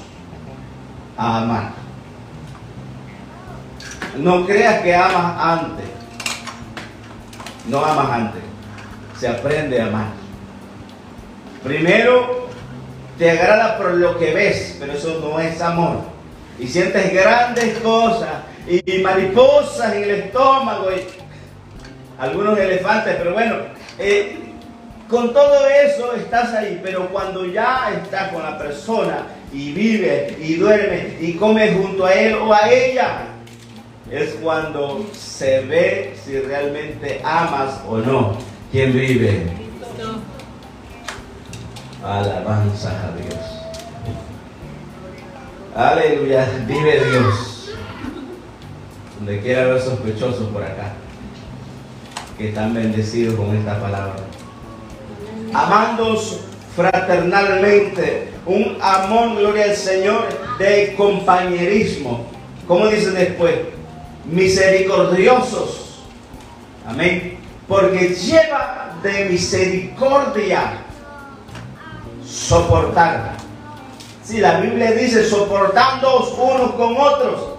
a 1.18 1.42
amar. 1.42 1.72
No 4.18 4.46
creas 4.46 4.82
que 4.82 4.96
amas 4.96 5.36
antes. 5.38 5.95
No 7.68 7.84
amas 7.84 8.12
antes. 8.12 8.42
Se 9.20 9.28
aprende 9.28 9.82
a 9.82 9.88
amar. 9.88 10.08
Primero 11.64 12.50
te 13.18 13.32
agrada 13.32 13.78
por 13.78 13.94
lo 13.94 14.20
que 14.20 14.34
ves, 14.34 14.78
pero 14.80 14.94
eso 14.94 15.20
no 15.22 15.40
es 15.40 15.60
amor. 15.62 16.02
Y 16.60 16.68
sientes 16.68 17.14
grandes 17.14 17.80
cosas 17.80 18.44
y 18.68 19.00
mariposas 19.00 19.94
en 19.94 20.04
el 20.04 20.12
estómago 20.12 20.90
y 20.92 21.02
algunos 22.22 22.58
elefantes, 22.58 23.16
pero 23.18 23.34
bueno, 23.34 23.56
eh, 24.00 24.38
con 25.10 25.34
todo 25.34 25.68
eso 25.68 26.14
estás 26.14 26.54
ahí, 26.54 26.80
pero 26.84 27.10
cuando 27.10 27.46
ya 27.46 27.92
estás 28.04 28.32
con 28.32 28.42
la 28.42 28.58
persona 28.58 29.28
y 29.54 29.72
vive 29.72 30.36
y 30.40 30.56
duerme 30.56 31.18
y 31.20 31.34
come 31.34 31.74
junto 31.74 32.06
a 32.06 32.14
él 32.14 32.36
o 32.36 32.54
a 32.54 32.70
ella, 32.70 33.28
es 34.12 34.36
cuando 34.42 35.06
se 35.14 35.62
ve 35.62 36.16
si 36.24 36.40
realmente 36.40 37.22
amas 37.24 37.82
o 37.88 37.98
no 37.98 38.38
quien 38.72 38.94
vive. 38.94 39.48
Alabanza 42.04 42.90
a 42.90 43.18
Dios. 43.18 43.56
Aleluya, 45.76 46.48
vive 46.68 47.04
Dios. 47.10 47.72
Donde 49.18 49.42
quiera 49.42 49.64
haber 49.64 49.82
sospechosos 49.82 50.50
por 50.50 50.62
acá, 50.62 50.94
que 52.38 52.50
están 52.50 52.74
bendecidos 52.74 53.36
con 53.36 53.56
esta 53.56 53.80
palabra. 53.80 54.16
Amandos 55.54 56.42
fraternalmente, 56.76 58.30
un 58.46 58.78
amor, 58.82 59.38
gloria 59.38 59.66
al 59.66 59.76
Señor, 59.76 60.28
de 60.60 60.94
compañerismo. 60.96 62.26
¿Cómo 62.68 62.88
dice 62.88 63.12
después? 63.12 63.75
Misericordiosos. 64.28 66.04
Amén. 66.88 67.38
Porque 67.68 68.10
lleva 68.10 68.96
de 69.02 69.26
misericordia 69.26 70.74
soportar. 72.26 73.34
Si 74.24 74.40
la 74.40 74.60
Biblia 74.60 74.92
dice 74.92 75.28
soportándoos 75.28 76.34
unos 76.38 76.72
con 76.74 76.98
otros. 76.98 77.56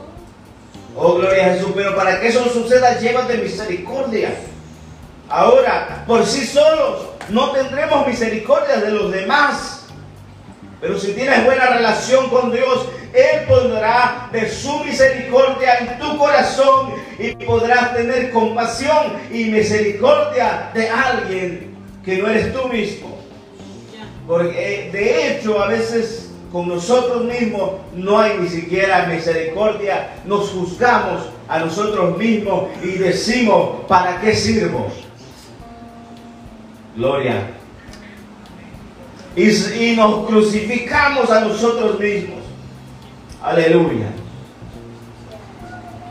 Oh, 0.96 1.14
gloria 1.14 1.46
a 1.46 1.54
Jesús. 1.54 1.70
Pero 1.75 1.94
para 1.94 2.20
que 2.20 2.28
eso 2.28 2.44
suceda, 2.49 2.99
lleva 2.99 3.23
de 3.23 3.38
misericordia. 3.38 4.35
Ahora, 5.28 6.04
por 6.06 6.25
sí 6.25 6.46
solos, 6.46 7.06
no 7.28 7.50
tendremos 7.50 8.06
misericordia 8.06 8.76
de 8.76 8.90
los 8.90 9.12
demás. 9.12 9.87
Pero 10.80 10.99
si 10.99 11.12
tienes 11.12 11.44
buena 11.44 11.66
relación 11.66 12.28
con 12.28 12.52
Dios, 12.52 12.87
Él 13.16 13.46
pondrá 13.49 14.28
de 14.30 14.49
su 14.49 14.78
misericordia 14.85 15.78
en 15.78 15.99
tu 15.99 16.18
corazón 16.18 16.92
y 17.18 17.32
podrás 17.44 17.94
tener 17.94 18.30
compasión 18.30 19.14
y 19.32 19.46
misericordia 19.46 20.70
de 20.75 20.88
alguien 20.88 21.76
que 22.04 22.18
no 22.18 22.28
eres 22.28 22.52
tú 22.52 22.68
mismo. 22.68 23.16
Porque 24.26 24.90
de 24.92 25.37
hecho 25.38 25.62
a 25.62 25.68
veces 25.68 26.30
con 26.52 26.68
nosotros 26.68 27.25
mismos 27.25 27.73
no 27.94 28.18
hay 28.18 28.38
ni 28.38 28.49
siquiera 28.49 29.06
misericordia. 29.06 30.11
Nos 30.25 30.50
juzgamos 30.50 31.23
a 31.49 31.58
nosotros 31.58 32.16
mismos 32.16 32.64
y 32.82 32.92
decimos, 32.92 33.85
¿para 33.87 34.20
qué 34.20 34.35
sirvo? 34.35 34.88
Gloria. 36.96 37.50
Y, 39.37 39.94
nos 39.96 40.26
crucificamos 40.26 41.30
a 41.30 41.40
nosotros 41.42 42.00
mismos. 42.00 42.46
Aleluya. 43.43 44.09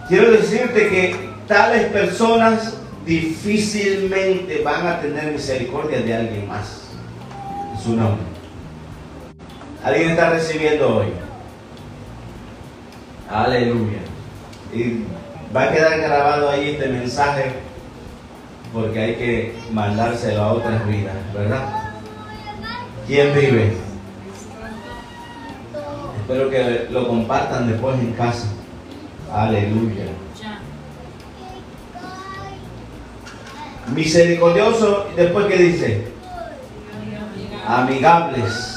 Quiero 0.08 0.32
decirte 0.32 0.90
que 0.90 1.16
tales 1.48 1.86
personas 1.92 2.78
difícilmente 3.06 4.62
van 4.64 4.88
a 4.88 5.02
tener 5.02 5.32
misericordia 5.32 6.00
de 6.02 6.14
alguien 6.14 6.48
más. 6.48 6.82
su 7.84 7.96
nombre. 7.96 8.24
Alguien 9.84 10.12
está 10.12 10.32
recibiendo 10.32 10.98
hoy. 10.98 11.08
Aleluya. 13.30 14.00
Y 14.74 15.04
va 15.56 15.64
a 15.64 15.72
quedar 15.72 16.00
grabado 16.00 16.50
ahí 16.50 16.72
este 16.72 16.88
mensaje 16.88 17.52
porque 18.74 19.00
hay 19.00 19.16
que 19.16 19.56
mandárselo 19.72 20.42
a 20.42 20.54
otras 20.54 20.88
vidas, 20.88 21.16
¿verdad? 21.34 21.94
¿Quién 23.08 23.34
vive? 23.34 23.85
Espero 26.28 26.50
que 26.50 26.88
lo 26.90 27.08
compartan 27.08 27.72
después 27.72 28.00
en 28.00 28.14
casa. 28.14 28.48
Aleluya. 29.32 30.06
Misericordioso, 33.94 35.06
después 35.16 35.46
que 35.46 35.58
dice, 35.58 36.08
amigables. 37.68 38.76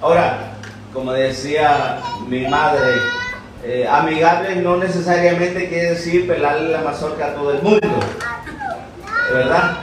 Ahora, 0.00 0.52
como 0.94 1.12
decía 1.12 1.98
mi 2.28 2.46
madre, 2.46 2.92
eh, 3.64 3.88
amigables 3.90 4.62
no 4.62 4.76
necesariamente 4.76 5.68
quiere 5.68 5.90
decir 5.90 6.28
pelarle 6.28 6.68
la 6.70 6.82
mazorca 6.82 7.26
a 7.26 7.34
todo 7.34 7.54
el 7.54 7.62
mundo. 7.62 7.80
¿verdad? 9.32 9.78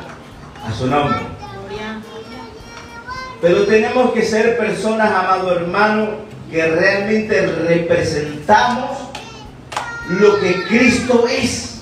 A 0.65 0.71
su 0.71 0.88
nombre. 0.88 1.19
Pero 3.41 3.65
tenemos 3.65 4.13
que 4.13 4.21
ser 4.23 4.58
personas, 4.58 5.12
amado 5.12 5.58
hermano, 5.58 6.28
que 6.51 6.65
realmente 6.65 7.41
representamos 7.41 8.97
lo 10.09 10.39
que 10.39 10.63
Cristo 10.63 11.25
es. 11.27 11.81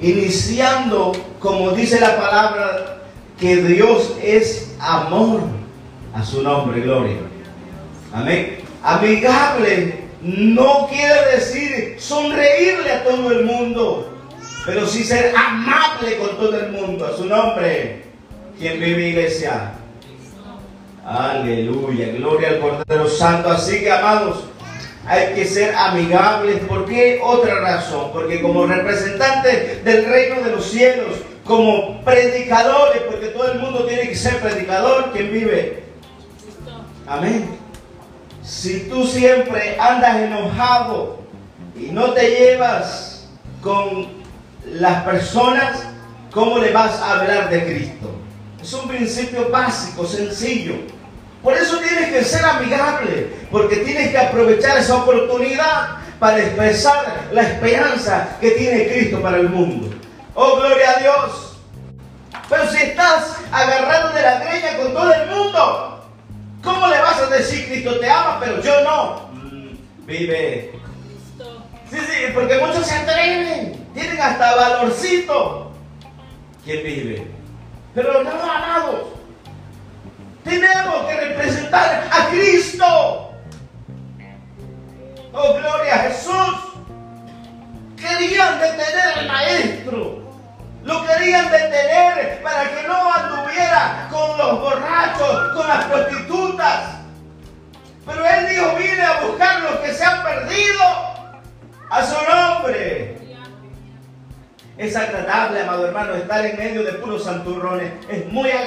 Iniciando, 0.00 1.12
como 1.38 1.70
dice 1.70 2.00
la 2.00 2.16
palabra, 2.16 3.02
que 3.38 3.56
Dios 3.56 4.14
es 4.22 4.74
amor. 4.78 5.42
A 6.12 6.24
su 6.24 6.42
nombre, 6.42 6.80
gloria. 6.80 7.16
Amén. 8.12 8.58
Amigable 8.82 10.04
no 10.22 10.86
quiere 10.88 11.36
decir 11.36 11.96
sonreírle 11.98 12.92
a 12.92 13.04
todo 13.04 13.32
el 13.32 13.44
mundo 13.44 14.14
pero 14.64 14.86
sí 14.86 15.04
ser 15.04 15.34
amable 15.36 16.16
con 16.16 16.36
todo 16.36 16.58
el 16.58 16.72
mundo. 16.72 17.06
A 17.06 17.16
su 17.16 17.26
nombre, 17.26 18.02
quien 18.58 18.80
vive 18.80 19.08
iglesia. 19.08 19.72
Aleluya, 21.04 22.08
gloria 22.16 22.48
al 22.48 22.60
Cordero 22.60 23.08
Santo. 23.08 23.50
Así 23.50 23.80
que, 23.80 23.92
amados, 23.92 24.44
hay 25.06 25.34
que 25.34 25.44
ser 25.44 25.74
amigables. 25.74 26.60
¿Por 26.60 26.86
qué? 26.86 27.20
Otra 27.22 27.60
razón. 27.60 28.10
Porque 28.12 28.40
como 28.40 28.66
representantes 28.66 29.84
del 29.84 30.06
reino 30.06 30.40
de 30.42 30.50
los 30.50 30.64
cielos, 30.64 31.16
como 31.44 32.00
predicadores, 32.04 33.02
porque 33.02 33.28
todo 33.28 33.52
el 33.52 33.58
mundo 33.58 33.84
tiene 33.84 34.08
que 34.08 34.16
ser 34.16 34.40
predicador, 34.40 35.12
quien 35.12 35.30
vive. 35.30 35.84
Amén. 37.06 37.50
Si 38.42 38.88
tú 38.88 39.06
siempre 39.06 39.76
andas 39.78 40.16
enojado 40.16 41.18
y 41.76 41.86
no 41.86 42.12
te 42.12 42.30
llevas 42.30 43.28
con 43.60 44.06
las 44.66 45.02
personas, 45.04 45.82
¿cómo 46.30 46.58
le 46.58 46.72
vas 46.72 46.98
a 47.00 47.20
hablar 47.20 47.50
de 47.50 47.64
Cristo? 47.64 48.23
Es 48.64 48.72
un 48.72 48.88
principio 48.88 49.50
básico, 49.50 50.06
sencillo. 50.06 50.76
Por 51.42 51.52
eso 51.52 51.78
tienes 51.80 52.10
que 52.10 52.24
ser 52.24 52.42
amigable, 52.42 53.30
porque 53.50 53.76
tienes 53.76 54.08
que 54.08 54.16
aprovechar 54.16 54.78
esa 54.78 54.96
oportunidad 54.96 55.98
para 56.18 56.38
expresar 56.38 57.28
la 57.30 57.42
esperanza 57.42 58.38
que 58.40 58.52
tiene 58.52 58.88
Cristo 58.88 59.20
para 59.20 59.36
el 59.36 59.50
mundo. 59.50 59.94
Oh, 60.34 60.56
gloria 60.56 60.92
a 60.92 60.98
Dios. 60.98 61.58
Pero 62.48 62.70
si 62.70 62.78
estás 62.78 63.36
agarrado 63.52 64.14
de 64.14 64.22
la 64.22 64.38
greña 64.38 64.78
con 64.78 64.94
todo 64.94 65.12
el 65.12 65.28
mundo, 65.28 66.06
¿cómo 66.62 66.86
le 66.86 66.98
vas 67.00 67.20
a 67.20 67.26
decir 67.26 67.66
Cristo 67.66 68.00
te 68.00 68.08
ama, 68.08 68.40
pero 68.40 68.62
yo 68.62 68.80
no? 68.80 69.28
Mm, 69.34 70.06
vive. 70.06 70.72
Sí, 71.90 71.98
sí, 71.98 72.32
porque 72.32 72.56
muchos 72.56 72.86
se 72.86 72.94
atreven 72.94 73.86
tienen 73.92 74.20
hasta 74.22 74.56
valorcito 74.56 75.70
que 76.64 76.76
vive. 76.78 77.43
Pero 77.94 78.24
no, 78.24 78.30
amados, 78.30 79.06
tenemos 80.42 81.06
que 81.06 81.14
representar 81.14 82.08
a 82.10 82.28
Cristo. 82.30 83.30
Oh, 85.32 85.54
gloria 85.54 85.94
a 85.94 85.98
Jesús. 85.98 86.33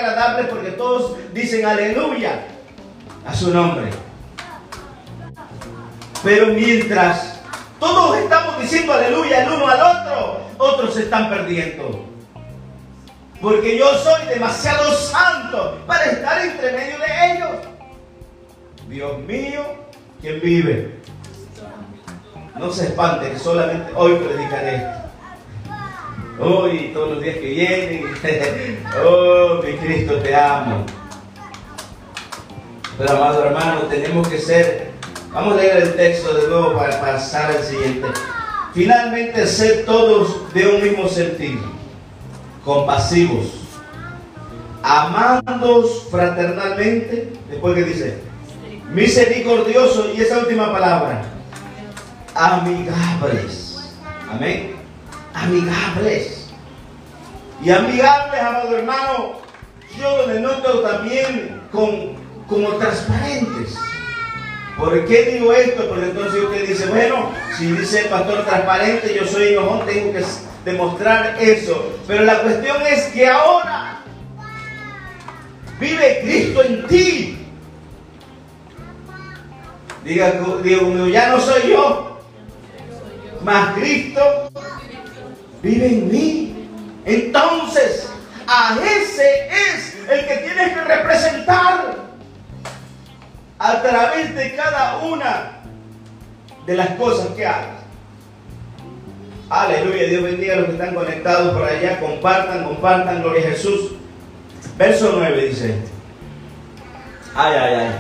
Agradable 0.08 0.44
porque 0.46 0.72
todos 0.72 1.18
dicen 1.34 1.66
aleluya 1.66 2.40
a 3.26 3.36
su 3.36 3.54
nombre. 3.54 3.90
Pero 6.24 6.48
mientras 6.48 7.40
todos 7.80 8.18
estamos 8.18 8.60
diciendo 8.60 8.94
aleluya 8.94 9.44
el 9.44 9.52
uno 9.52 9.68
al 9.68 9.80
otro, 9.80 10.42
otros 10.58 10.94
se 10.94 11.04
están 11.04 11.30
perdiendo. 11.30 12.06
Porque 13.42 13.78
yo 13.78 13.94
soy 14.00 14.28
demasiado 14.28 14.92
santo 14.94 15.80
para 15.86 16.06
estar 16.06 16.44
entre 16.44 16.72
medio 16.72 16.98
de 16.98 17.32
ellos. 17.32 17.50
Dios 18.90 19.20
mío, 19.20 19.64
quien 20.22 20.42
vive. 20.42 20.98
No 22.58 22.72
se 22.72 22.86
espante 22.86 23.38
solamente 23.38 23.92
hoy 23.96 24.16
predicaré. 24.16 24.97
Hoy, 26.40 26.92
todos 26.94 27.16
los 27.16 27.24
días 27.24 27.38
que 27.38 27.50
vienen. 27.50 28.06
oh, 29.04 29.60
mi 29.64 29.74
Cristo, 29.74 30.18
te 30.18 30.36
amo. 30.36 30.86
Pero 32.98 33.12
amado 33.12 33.46
hermano, 33.46 33.82
tenemos 33.90 34.28
que 34.28 34.38
ser. 34.38 34.92
Vamos 35.34 35.54
a 35.54 35.58
leer 35.58 35.78
el 35.78 35.96
texto 35.96 36.34
de 36.36 36.48
nuevo 36.48 36.76
para 36.76 37.02
pasar 37.02 37.52
al 37.52 37.64
siguiente. 37.64 38.08
Finalmente, 38.74 39.48
ser 39.48 39.86
todos 39.86 40.54
de 40.54 40.68
un 40.68 40.84
mismo 40.84 41.08
sentido, 41.08 41.62
compasivos, 42.64 43.48
amándos 44.84 46.08
fraternalmente. 46.12 47.34
Después 47.50 47.74
que 47.74 47.84
dice, 47.84 48.20
misericordiosos 48.94 50.16
y 50.16 50.22
esa 50.22 50.38
última 50.38 50.72
palabra, 50.72 51.24
amigables. 52.36 53.96
Amén. 54.32 54.77
Amigables. 55.44 56.48
Y 57.64 57.70
amigables, 57.70 58.42
amado 58.42 58.78
hermano, 58.78 59.34
yo 60.00 60.18
lo 60.18 60.28
denoto 60.28 60.80
también 60.82 61.62
con, 61.72 62.16
como 62.48 62.70
transparentes. 62.78 63.76
¿Por 64.78 65.06
qué 65.06 65.24
digo 65.24 65.54
esto? 65.54 65.88
Porque 65.88 66.06
entonces 66.06 66.44
usted 66.44 66.68
dice, 66.68 66.86
bueno, 66.88 67.32
si 67.58 67.72
dice 67.72 68.02
el 68.02 68.08
pastor 68.08 68.46
transparente, 68.46 69.16
yo 69.16 69.28
soy 69.28 69.50
enojón, 69.50 69.86
tengo 69.86 70.14
que 70.14 70.24
demostrar 70.66 71.36
eso. 71.40 71.94
Pero 72.08 72.24
la 72.26 72.42
cuestión 72.42 72.78
es 72.88 73.06
que 73.08 73.28
ahora 73.28 74.02
vive 75.80 76.20
Cristo 76.24 76.64
en 76.64 76.88
ti. 76.88 77.38
Diga, 80.04 80.34
digo, 80.64 81.08
ya 81.08 81.30
no 81.30 81.40
soy 81.40 81.70
yo, 81.70 82.22
más 83.44 83.76
Cristo 83.76 84.50
vive 85.68 85.88
en 85.88 86.12
mí. 86.12 86.70
Entonces, 87.06 88.10
a 88.48 88.78
ese 88.82 89.48
es 89.50 89.98
el 90.10 90.26
que 90.26 90.38
tienes 90.38 90.74
que 90.74 90.82
representar 90.82 91.96
a 93.60 93.82
través 93.82 94.36
de 94.36 94.56
cada 94.56 94.98
una 95.00 95.52
de 96.66 96.76
las 96.76 96.90
cosas 96.92 97.28
que 97.36 97.46
hagas. 97.46 97.78
Aleluya, 99.50 100.08
Dios 100.08 100.24
bendiga 100.24 100.54
a 100.54 100.58
los 100.58 100.66
que 100.68 100.74
están 100.74 100.94
conectados 100.94 101.54
por 101.54 101.64
allá, 101.64 102.00
compartan, 102.00 102.66
compartan, 102.66 103.22
gloria 103.22 103.48
a 103.48 103.52
Jesús. 103.52 103.94
Verso 104.78 105.16
9 105.18 105.46
dice, 105.48 105.76
ay, 107.36 107.56
ay, 107.56 107.74
ay. 107.74 107.92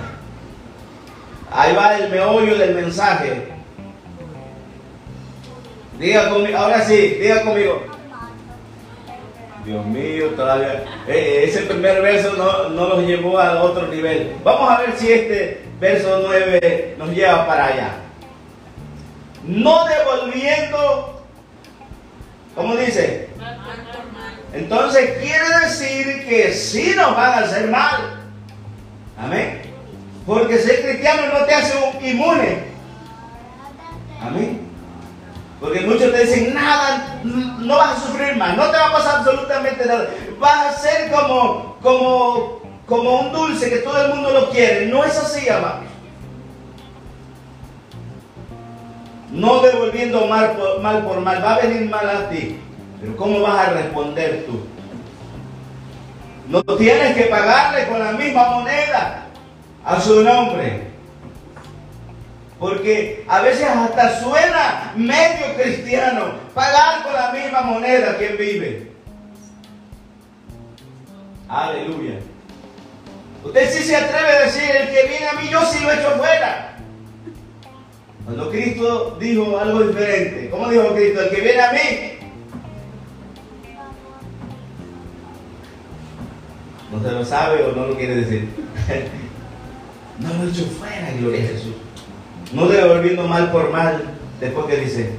Ahí 1.49 1.75
va 1.75 1.97
el 1.97 2.09
meollo 2.11 2.57
del 2.57 2.75
mensaje. 2.75 3.46
Diga 5.99 6.29
conmigo, 6.29 6.57
ahora 6.57 6.81
sí, 6.85 6.95
diga 6.95 7.41
conmigo. 7.43 7.83
Dios 9.65 9.85
mío, 9.85 10.27
todavía. 10.35 10.83
Eh, 11.07 11.45
ese 11.47 11.61
primer 11.63 12.01
verso 12.01 12.33
no, 12.37 12.69
no 12.69 12.87
nos 12.89 13.05
llevó 13.05 13.39
a 13.39 13.61
otro 13.63 13.87
nivel. 13.87 14.35
Vamos 14.43 14.69
a 14.69 14.79
ver 14.79 14.93
si 14.95 15.11
este 15.11 15.61
verso 15.79 16.21
9 16.25 16.95
nos 16.97 17.09
lleva 17.09 17.45
para 17.45 17.65
allá. 17.65 17.91
No 19.43 19.85
devolviendo, 19.87 21.21
¿cómo 22.55 22.75
dice? 22.77 23.27
Entonces 24.53 25.17
quiere 25.19 25.65
decir 25.65 26.27
que 26.27 26.53
sí 26.53 26.93
nos 26.95 27.15
van 27.15 27.33
a 27.33 27.45
hacer 27.45 27.67
mal. 27.67 28.29
Amén. 29.17 29.61
Porque 30.25 30.57
ser 30.57 30.81
cristiano 30.81 31.23
no 31.33 31.45
te 31.45 31.53
hace 31.53 31.77
un 31.77 32.05
inmune. 32.05 32.59
Amén. 34.21 34.66
Porque 35.59 35.81
muchos 35.81 36.11
te 36.11 36.25
dicen, 36.25 36.53
nada, 36.53 37.19
no 37.23 37.77
vas 37.77 37.97
a 37.97 38.07
sufrir 38.07 38.35
más, 38.35 38.55
no 38.55 38.69
te 38.69 38.77
va 38.77 38.89
a 38.89 38.93
pasar 38.93 39.15
absolutamente 39.17 39.85
nada. 39.85 40.09
Vas 40.39 40.67
a 40.67 40.79
ser 40.79 41.11
como, 41.11 41.77
como, 41.81 42.61
como 42.85 43.19
un 43.21 43.31
dulce 43.31 43.69
que 43.69 43.77
todo 43.77 44.05
el 44.05 44.13
mundo 44.13 44.29
lo 44.31 44.49
quiere. 44.51 44.85
No 44.85 45.03
es 45.03 45.17
así, 45.17 45.49
amado. 45.49 45.81
No 49.31 49.61
devolviendo 49.61 50.27
mal 50.27 50.51
por, 50.51 50.79
mal 50.81 51.03
por 51.03 51.19
mal, 51.21 51.43
va 51.43 51.55
a 51.55 51.59
venir 51.59 51.89
mal 51.89 52.07
a 52.07 52.29
ti. 52.29 52.59
Pero 53.01 53.17
¿cómo 53.17 53.41
vas 53.41 53.67
a 53.67 53.71
responder 53.71 54.45
tú? 54.45 54.59
No 56.49 56.63
tienes 56.77 57.15
que 57.15 57.23
pagarle 57.23 57.87
con 57.87 57.99
la 57.99 58.11
misma 58.13 58.49
moneda 58.51 59.25
a 59.83 59.99
su 59.99 60.23
nombre. 60.23 60.86
Porque 62.59 63.23
a 63.27 63.41
veces 63.41 63.67
hasta 63.67 64.19
suena 64.19 64.93
medio 64.95 65.55
cristiano 65.55 66.33
pagar 66.55 67.03
con 67.03 67.13
la 67.13 67.31
misma 67.31 67.61
moneda 67.61 68.17
quien 68.17 68.37
vive. 68.37 68.91
Aleluya. 71.47 72.19
Usted 73.43 73.71
sí 73.71 73.83
se 73.83 73.95
atreve 73.95 74.27
a 74.27 74.41
decir, 74.41 74.75
el 74.75 74.87
que 74.89 75.07
viene 75.07 75.27
a 75.27 75.33
mí, 75.33 75.49
yo 75.49 75.61
sí 75.65 75.83
lo 75.83 75.91
echo 75.91 76.11
fuera. 76.17 76.77
Cuando 78.25 78.49
Cristo 78.49 79.17
dijo 79.19 79.57
algo 79.57 79.81
diferente, 79.81 80.49
¿cómo 80.49 80.69
dijo 80.69 80.93
Cristo? 80.95 81.21
El 81.21 81.29
que 81.29 81.41
viene 81.41 81.61
a 81.61 81.71
mí, 81.71 81.79
no 86.91 87.01
se 87.01 87.11
lo 87.11 87.23
sabe 87.23 87.63
o 87.63 87.71
no 87.73 87.87
lo 87.87 87.95
quiere 87.95 88.15
decir. 88.15 88.49
no 90.19 90.43
lo 90.43 90.49
echo 90.49 90.65
fuera, 90.65 91.11
gloria 91.17 91.43
a 91.43 91.47
Jesús. 91.47 91.86
No 92.53 92.67
devolviendo 92.67 93.27
mal 93.27 93.51
por 93.51 93.71
mal, 93.71 94.03
después 94.39 94.67
que 94.67 94.77
dice, 94.77 95.11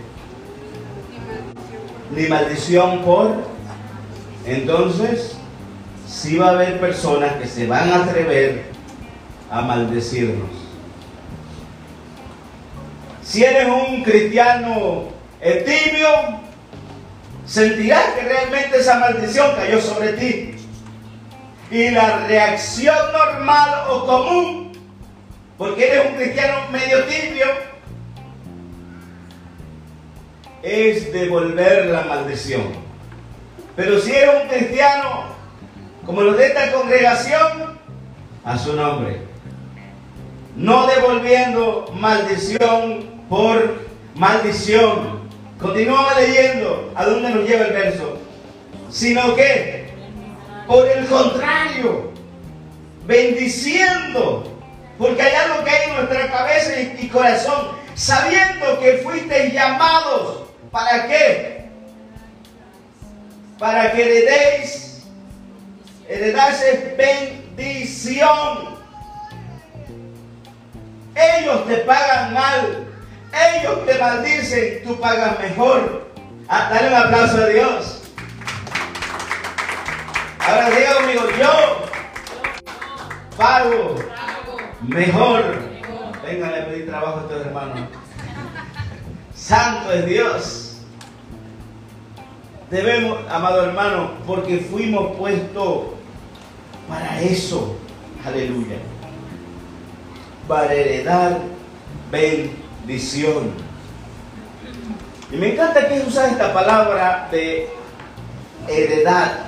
ni 2.14 2.26
maldición 2.26 3.02
por. 3.02 3.36
Entonces, 4.46 5.36
sí 6.06 6.38
va 6.38 6.48
a 6.48 6.50
haber 6.52 6.80
personas 6.80 7.34
que 7.34 7.46
se 7.46 7.66
van 7.66 7.90
a 7.90 8.04
atrever 8.04 8.64
a 9.50 9.60
maldecirnos. 9.62 10.48
Si 13.22 13.44
eres 13.44 13.68
un 13.68 14.02
cristiano 14.02 15.08
tibio, 15.40 16.08
sentirás 17.44 18.04
que 18.14 18.22
realmente 18.22 18.78
esa 18.78 18.98
maldición 18.98 19.50
cayó 19.54 19.80
sobre 19.80 20.14
ti. 20.14 20.54
Y 21.70 21.90
la 21.90 22.26
reacción 22.26 22.96
normal 23.12 23.84
o 23.90 24.06
común 24.06 24.67
porque 25.59 25.88
eres 25.88 26.07
un 26.07 26.16
cristiano 26.16 26.71
medio 26.71 27.05
tibio, 27.05 27.47
es 30.62 31.12
devolver 31.12 31.87
la 31.87 32.03
maldición. 32.03 32.62
Pero 33.75 34.01
si 34.01 34.14
eres 34.14 34.42
un 34.42 34.49
cristiano, 34.49 35.25
como 36.07 36.23
los 36.23 36.38
de 36.38 36.47
esta 36.47 36.73
congregación, 36.73 37.79
a 38.44 38.57
su 38.57 38.73
nombre, 38.75 39.21
no 40.57 40.87
devolviendo 40.87 41.92
maldición 41.94 43.05
por 43.29 43.79
maldición. 44.14 45.29
Continuamos 45.61 46.12
leyendo 46.16 46.92
a 46.94 47.05
dónde 47.05 47.31
nos 47.31 47.49
lleva 47.49 47.66
el 47.66 47.73
verso, 47.73 48.18
sino 48.90 49.35
que, 49.35 49.88
por 50.66 50.87
el 50.88 51.05
contrario, 51.07 52.12
bendiciendo 53.07 54.58
porque 54.98 55.22
hay 55.22 55.34
algo 55.34 55.64
que 55.64 55.70
hay 55.70 55.90
en 55.90 55.96
nuestra 55.96 56.30
cabeza 56.30 56.80
y 56.80 57.08
corazón, 57.08 57.68
sabiendo 57.94 58.80
que 58.80 58.98
fuisteis 58.98 59.54
llamados. 59.54 60.48
¿Para 60.72 61.06
qué? 61.06 61.68
Para 63.58 63.92
que 63.92 64.02
heredéis, 64.02 65.04
heredase 66.08 66.94
bendición. 66.98 68.76
Ellos 71.14 71.66
te 71.66 71.76
pagan 71.78 72.34
mal, 72.34 72.87
ellos 73.32 73.87
te 73.87 73.98
maldicen, 73.98 74.82
tú 74.84 75.00
pagas 75.00 75.38
mejor. 75.38 76.08
Ah, 76.48 76.70
dale 76.72 76.88
un 76.88 76.94
aplauso 76.94 77.37
a 77.37 77.46
Dios. 77.46 78.02
Ahora 80.40 80.70
diga 80.70 80.94
conmigo, 80.94 81.22
yo 81.38 81.84
pago 83.37 83.96
mejor. 84.82 85.42
Vengan 86.24 86.54
a 86.54 86.66
pedir 86.66 86.86
trabajo 86.86 87.20
a 87.20 87.22
estos 87.22 87.46
hermanos. 87.46 87.80
Santo 89.34 89.92
es 89.92 90.06
Dios. 90.06 90.64
Debemos, 92.70 93.18
amado 93.30 93.64
hermano, 93.64 94.10
porque 94.26 94.58
fuimos 94.58 95.16
puestos 95.16 95.84
para 96.88 97.20
eso. 97.22 97.76
Aleluya. 98.26 98.76
Para 100.46 100.74
heredar 100.74 101.38
bendición. 102.10 103.52
Y 105.32 105.36
me 105.36 105.52
encanta 105.52 105.88
que 105.88 106.04
usa 106.06 106.28
esta 106.28 106.52
palabra 106.52 107.28
de 107.30 107.70
heredad. 108.66 109.38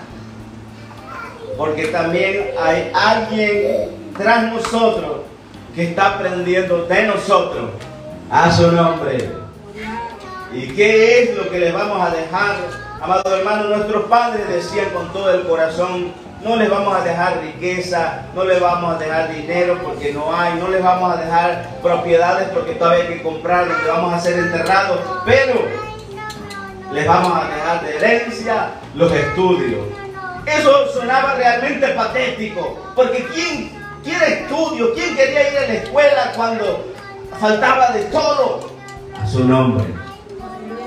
Porque 1.58 1.88
también 1.88 2.52
hay 2.58 2.90
alguien 2.94 4.12
tras 4.16 4.50
nosotros 4.52 5.19
está 5.84 6.16
aprendiendo 6.16 6.86
de 6.86 7.02
nosotros 7.06 7.70
a 8.30 8.50
su 8.50 8.70
nombre. 8.72 9.30
¿Y 10.52 10.68
qué 10.68 11.22
es 11.22 11.36
lo 11.36 11.48
que 11.48 11.58
le 11.58 11.72
vamos 11.72 12.00
a 12.00 12.14
dejar? 12.14 12.56
Amados 13.00 13.26
hermanos, 13.26 13.68
nuestros 13.68 14.04
padres 14.04 14.48
decían 14.48 14.90
con 14.90 15.12
todo 15.12 15.32
el 15.32 15.46
corazón, 15.46 16.12
no 16.42 16.56
les 16.56 16.70
vamos 16.70 16.94
a 16.94 17.02
dejar 17.02 17.40
riqueza, 17.40 18.26
no 18.34 18.44
les 18.44 18.60
vamos 18.60 18.94
a 18.94 18.98
dejar 18.98 19.32
dinero 19.32 19.78
porque 19.82 20.12
no 20.12 20.34
hay, 20.34 20.54
no 20.54 20.68
les 20.68 20.82
vamos 20.82 21.14
a 21.14 21.20
dejar 21.20 21.68
propiedades 21.82 22.48
porque 22.48 22.72
todavía 22.72 23.04
hay 23.04 23.14
que 23.14 23.22
comprarlas, 23.22 23.78
que 23.80 23.88
vamos 23.88 24.12
a 24.12 24.20
ser 24.20 24.38
enterrados, 24.38 24.98
pero 25.24 25.54
les 26.92 27.06
vamos 27.06 27.32
a 27.32 27.48
dejar 27.48 27.84
de 27.84 27.96
herencia 27.96 28.70
los 28.94 29.12
estudios. 29.12 29.80
Eso 30.46 30.88
sonaba 30.92 31.34
realmente 31.34 31.88
patético, 31.88 32.92
porque 32.96 33.24
¿quién 33.32 33.79
quiere 34.02 34.42
estudio, 34.42 34.94
quién 34.94 35.16
quería 35.16 35.50
ir 35.50 35.58
a 35.58 35.60
la 35.62 35.74
escuela 35.74 36.32
cuando 36.34 36.92
faltaba 37.38 37.90
de 37.90 38.04
todo. 38.04 38.70
A 39.20 39.26
su 39.26 39.44
nombre. 39.44 39.84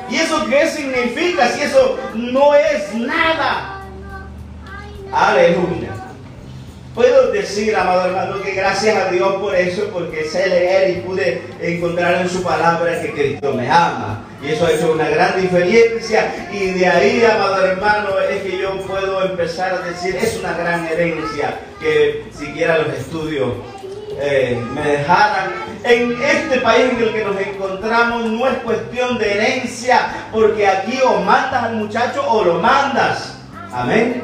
¿Y 0.09 0.15
eso 0.15 0.45
qué 0.47 0.67
significa 0.67 1.47
si 1.47 1.61
eso 1.61 1.97
no 2.13 2.53
es 2.55 2.93
nada? 2.95 3.81
Aleluya. 5.11 5.92
Puedo 6.93 7.31
decir, 7.31 7.75
amado 7.75 8.05
hermano, 8.05 8.39
que 8.43 8.51
gracias 8.51 8.95
a 8.95 9.09
Dios 9.09 9.33
por 9.37 9.55
eso, 9.55 9.89
porque 9.91 10.25
sé 10.25 10.47
leer 10.47 10.91
y 10.91 11.01
pude 11.01 11.41
encontrar 11.59 12.21
en 12.21 12.29
su 12.29 12.43
palabra 12.43 13.01
que 13.01 13.11
Cristo 13.11 13.51
me 13.51 13.67
ama. 13.67 14.23
Y 14.43 14.51
eso 14.51 14.67
ha 14.67 14.71
hecho 14.71 14.91
una 14.91 15.09
gran 15.09 15.41
diferencia. 15.41 16.49
Y 16.51 16.71
de 16.71 16.87
ahí, 16.87 17.25
amado 17.25 17.65
hermano, 17.65 18.19
es 18.19 18.43
que 18.43 18.59
yo 18.59 18.79
puedo 18.81 19.23
empezar 19.25 19.73
a 19.73 19.79
decir, 19.89 20.15
es 20.15 20.37
una 20.37 20.53
gran 20.55 20.85
herencia 20.85 21.57
que 21.79 22.25
siquiera 22.31 22.77
los 22.77 22.95
estudios 22.95 23.53
eh, 24.21 24.63
me 24.75 24.81
dejaran. 24.81 25.51
En 25.83 26.21
este 26.21 26.59
país 26.59 26.91
en 26.91 27.01
el 27.01 27.13
que 27.13 27.23
nos 27.23 27.39
encontramos 27.41 28.25
no 28.25 28.47
es 28.47 28.57
cuestión 28.59 29.17
de 29.17 29.33
herencia, 29.33 30.27
porque 30.31 30.67
aquí 30.67 30.99
o 31.03 31.19
mandas 31.21 31.63
al 31.63 31.75
muchacho 31.77 32.23
o 32.29 32.43
lo 32.43 32.59
mandas. 32.59 33.39
Amén. 33.71 34.23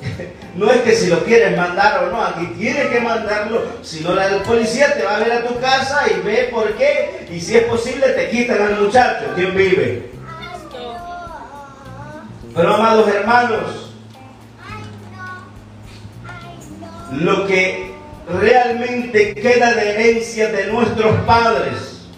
No 0.54 0.70
es 0.70 0.82
que 0.82 0.94
si 0.94 1.06
lo 1.06 1.24
quieres 1.24 1.56
mandar 1.56 2.04
o 2.04 2.10
no, 2.10 2.22
aquí 2.22 2.46
tienes 2.58 2.86
que 2.88 3.00
mandarlo. 3.00 3.62
Si 3.82 4.00
no, 4.00 4.14
la 4.14 4.42
policía 4.42 4.94
te 4.94 5.02
va 5.02 5.16
a 5.16 5.20
ver 5.20 5.32
a 5.32 5.46
tu 5.46 5.58
casa 5.60 6.04
y 6.10 6.20
ve 6.20 6.48
por 6.50 6.74
qué. 6.74 7.26
Y 7.30 7.40
si 7.40 7.56
es 7.56 7.64
posible, 7.64 8.08
te 8.08 8.30
quitan 8.30 8.60
al 8.60 8.80
muchacho. 8.80 9.32
¿Quién 9.34 9.56
vive? 9.56 10.10
Pero 12.54 12.74
amados 12.74 13.08
hermanos, 13.08 13.94
lo 17.12 17.46
que 17.46 17.94
realmente 18.28 19.34
queda 19.34 19.72
de 19.72 19.90
herencia 19.90 20.48
de 20.48 20.66
nuestros 20.66 21.16
padres 21.22 22.08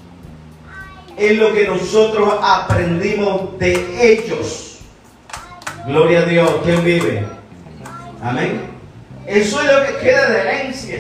es 1.17 1.39
lo 1.39 1.53
que 1.53 1.69
nosotros 1.69 2.35
aprendimos 2.43 3.57
de 3.61 4.13
ellos. 4.13 4.81
Gloria 5.87 6.21
a 6.21 6.25
Dios. 6.25 6.51
¿Quién 6.65 6.85
vive? 6.85 7.44
Amén. 8.25 8.63
Eso 9.27 9.61
es 9.61 9.73
lo 9.73 9.87
que 9.87 10.05
queda 10.05 10.31
de 10.31 10.41
herencia. 10.41 10.99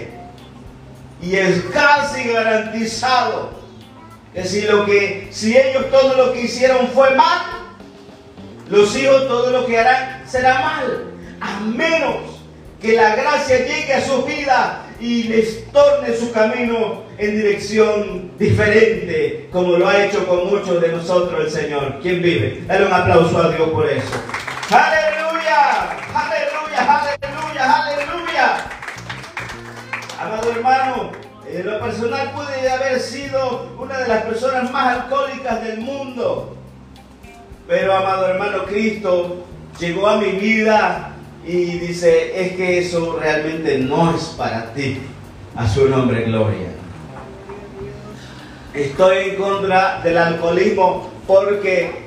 Y 1.23 1.37
es 1.37 1.63
casi 1.73 2.25
garantizado 2.25 3.51
que 4.35 4.45
si, 4.45 4.63
lo 4.63 4.85
que, 4.85 5.29
si 5.31 5.57
ellos 5.57 5.91
todo 5.91 6.15
lo 6.17 6.33
que 6.35 6.43
hicieron 6.43 6.89
fue 6.89 7.15
mal, 7.15 7.41
los 8.69 8.95
hijos 8.97 9.27
todo 9.27 9.51
lo 9.51 9.67
que 9.67 9.79
harán 9.79 10.29
será 10.29 10.61
mal. 10.61 11.05
A 11.41 11.61
menos 11.61 12.17
que 12.81 12.93
la 12.93 13.17
gracia 13.17 13.67
llegue 13.67 13.95
a 13.95 14.05
su 14.05 14.23
vida 14.25 14.83
y 15.01 15.25
les 15.25 15.71
torne 15.73 16.15
su 16.15 16.31
camino 16.31 17.05
en 17.17 17.37
dirección 17.37 18.33
diferente, 18.39 19.49
como 19.51 19.79
lo 19.79 19.89
ha 19.89 20.05
hecho 20.05 20.27
con 20.27 20.51
muchos 20.51 20.81
de 20.81 20.89
nosotros 20.89 21.41
el 21.47 21.51
Señor. 21.51 22.01
¿Quién 22.03 22.21
vive? 22.21 22.63
Dale 22.67 22.87
un 22.87 22.93
aplauso 22.93 23.39
a 23.39 23.49
Dios 23.51 23.71
por 23.71 23.89
eso. 23.89 24.13
Aleluya, 24.71 25.14
Amado 30.21 30.51
hermano, 30.51 31.13
en 31.47 31.67
lo 31.67 31.81
personal 31.81 32.33
pude 32.33 32.71
haber 32.71 33.01
sido 33.01 33.71
una 33.79 33.99
de 33.99 34.09
las 34.09 34.25
personas 34.25 34.71
más 34.71 34.99
alcohólicas 34.99 35.63
del 35.63 35.81
mundo. 35.81 36.57
Pero, 37.67 37.95
amado 37.95 38.29
hermano, 38.29 38.65
Cristo 38.65 39.45
llegó 39.79 40.09
a 40.09 40.19
mi 40.19 40.33
vida 40.33 41.13
y 41.47 41.79
dice, 41.79 42.41
es 42.41 42.57
que 42.57 42.79
eso 42.79 43.19
realmente 43.21 43.79
no 43.79 44.15
es 44.15 44.25
para 44.37 44.73
ti. 44.73 44.99
A 45.57 45.69
su 45.69 45.89
nombre, 45.89 46.25
gloria. 46.25 46.69
Estoy 48.75 49.31
en 49.31 49.37
contra 49.37 50.01
del 50.03 50.19
alcoholismo 50.19 51.11
porque 51.27 52.07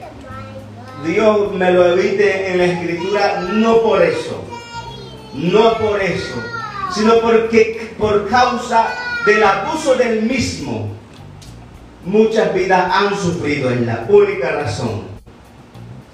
Dios 1.06 1.54
me 1.54 1.72
lo 1.72 1.86
evite 1.94 2.52
en 2.52 2.58
la 2.58 2.66
escritura, 2.66 3.42
no 3.42 3.82
por 3.82 4.02
eso, 4.02 4.44
no 5.38 5.78
por 5.78 6.02
eso, 6.02 6.36
sino 6.94 7.20
porque 7.20 7.94
por 7.98 8.28
causa 8.28 8.88
del 9.26 9.44
abuso 9.44 9.96
del 9.96 10.24
mismo, 10.24 10.90
muchas 12.04 12.54
vidas 12.54 12.92
han 12.92 13.16
sufrido 13.16 13.70
en 13.72 13.86
la 13.86 14.06
única 14.10 14.52
razón, 14.52 15.04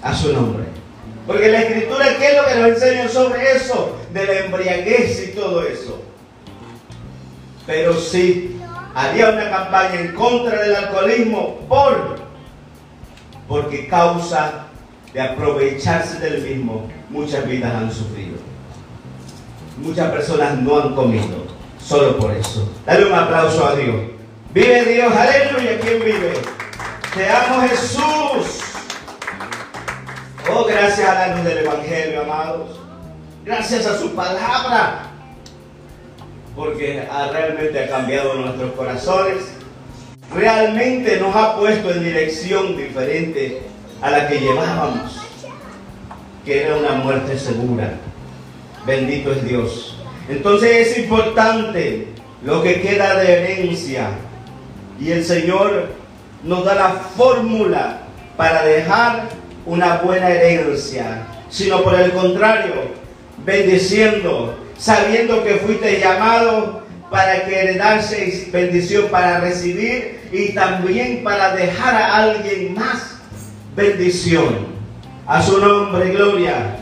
a 0.02 0.14
su 0.14 0.32
nombre. 0.32 0.64
Porque 1.26 1.48
la 1.48 1.62
escritura, 1.62 2.04
¿qué 2.18 2.26
es 2.28 2.36
lo 2.36 2.46
que 2.46 2.54
nos 2.56 2.68
enseña 2.68 3.08
sobre 3.08 3.52
eso? 3.52 3.96
De 4.12 4.26
la 4.26 4.40
embriaguez 4.40 5.28
y 5.28 5.34
todo 5.34 5.66
eso. 5.66 6.02
Pero 7.66 7.94
sí, 7.94 8.60
había 8.94 9.30
una 9.30 9.48
campaña 9.48 10.00
en 10.00 10.12
contra 10.12 10.60
del 10.60 10.76
alcoholismo 10.76 11.60
por, 11.66 12.16
porque 13.48 13.88
causa 13.88 14.66
de 15.14 15.20
aprovecharse 15.22 16.18
del 16.18 16.42
mismo, 16.42 16.90
muchas 17.08 17.46
vidas 17.46 17.72
han 17.74 17.90
sufrido. 17.90 18.53
Muchas 19.76 20.10
personas 20.10 20.58
no 20.58 20.80
han 20.80 20.94
comido, 20.94 21.46
solo 21.84 22.16
por 22.16 22.32
eso. 22.32 22.70
Dale 22.86 23.06
un 23.06 23.12
aplauso 23.12 23.66
a 23.66 23.74
Dios. 23.74 23.96
Vive 24.52 24.84
Dios, 24.84 25.12
aleluya, 25.12 25.80
¿quién 25.80 26.04
vive? 26.04 26.32
Te 27.14 27.28
amo 27.28 27.60
Jesús. 27.62 28.60
Oh, 30.52 30.64
gracias 30.64 31.08
a 31.08 31.14
la 31.14 31.36
luz 31.36 31.44
del 31.44 31.58
Evangelio, 31.58 32.22
amados. 32.22 32.80
Gracias 33.44 33.84
a 33.86 33.98
su 33.98 34.14
palabra. 34.14 35.10
Porque 36.54 37.06
ha, 37.10 37.28
realmente 37.32 37.82
ha 37.82 37.88
cambiado 37.88 38.34
nuestros 38.34 38.72
corazones. 38.72 39.38
Realmente 40.32 41.18
nos 41.18 41.34
ha 41.34 41.56
puesto 41.56 41.90
en 41.90 42.04
dirección 42.04 42.76
diferente 42.76 43.62
a 44.00 44.10
la 44.10 44.28
que 44.28 44.38
llevábamos. 44.38 45.20
Que 46.44 46.64
era 46.64 46.76
una 46.76 46.92
muerte 46.92 47.36
segura. 47.36 47.94
Bendito 48.86 49.32
es 49.32 49.48
Dios. 49.48 49.96
Entonces 50.28 50.88
es 50.88 50.98
importante 50.98 52.08
lo 52.44 52.62
que 52.62 52.80
queda 52.80 53.18
de 53.18 53.32
herencia. 53.32 54.08
Y 55.00 55.10
el 55.10 55.24
Señor 55.24 55.88
nos 56.42 56.64
da 56.64 56.74
la 56.74 56.90
fórmula 56.90 58.00
para 58.36 58.64
dejar 58.64 59.28
una 59.66 59.96
buena 59.96 60.28
herencia, 60.30 61.26
sino 61.48 61.82
por 61.82 61.98
el 61.98 62.12
contrario, 62.12 62.74
bendiciendo, 63.44 64.58
sabiendo 64.76 65.42
que 65.42 65.54
fuiste 65.54 66.00
llamado 66.00 66.82
para 67.10 67.44
que 67.44 67.58
heredaseis 67.58 68.50
bendición 68.50 69.06
para 69.10 69.40
recibir 69.40 70.20
y 70.32 70.52
también 70.52 71.22
para 71.22 71.54
dejar 71.54 71.94
a 71.94 72.16
alguien 72.16 72.74
más 72.74 73.18
bendición. 73.76 74.74
A 75.26 75.42
su 75.42 75.58
nombre, 75.58 76.10
gloria. 76.10 76.73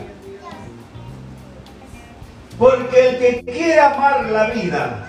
Porque 2.63 3.09
el 3.09 3.17
que 3.19 3.51
quiere 3.51 3.77
amar 3.77 4.23
la 4.29 4.45
vida, 4.51 5.05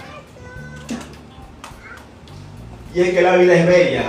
y 2.92 3.00
es 3.00 3.10
que 3.10 3.22
la 3.22 3.36
vida 3.36 3.54
es 3.54 3.64
bella, 3.64 4.02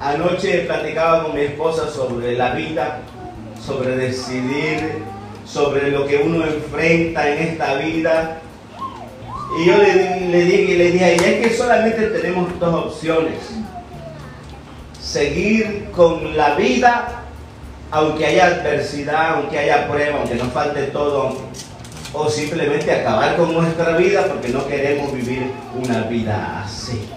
Anoche 0.00 0.60
platicaba 0.60 1.24
con 1.24 1.34
mi 1.34 1.40
esposa 1.40 1.88
sobre 1.88 2.36
la 2.36 2.54
vida, 2.54 3.00
sobre 3.60 3.96
decidir, 3.96 5.02
sobre 5.44 5.90
lo 5.90 6.06
que 6.06 6.18
uno 6.18 6.44
enfrenta 6.44 7.28
en 7.28 7.48
esta 7.48 7.74
vida. 7.74 8.38
Y 9.58 9.66
yo 9.66 9.76
le, 9.78 10.28
le 10.28 10.44
dije, 10.44 10.76
le 10.76 10.90
dije, 10.92 11.16
y 11.16 11.24
es 11.24 11.48
que 11.48 11.56
solamente 11.56 12.06
tenemos 12.10 12.58
dos 12.60 12.86
opciones. 12.86 13.38
Seguir 15.00 15.88
con 15.90 16.36
la 16.36 16.54
vida, 16.54 17.22
aunque 17.90 18.24
haya 18.24 18.46
adversidad, 18.46 19.34
aunque 19.34 19.58
haya 19.58 19.88
prueba, 19.88 20.18
aunque 20.20 20.36
nos 20.36 20.52
falte 20.52 20.82
todo, 20.84 21.36
o 22.12 22.28
simplemente 22.28 22.92
acabar 22.92 23.36
con 23.36 23.52
nuestra 23.54 23.96
vida 23.96 24.26
porque 24.26 24.48
no 24.48 24.66
queremos 24.66 25.12
vivir 25.12 25.50
una 25.74 26.02
vida 26.02 26.62
así. 26.64 27.08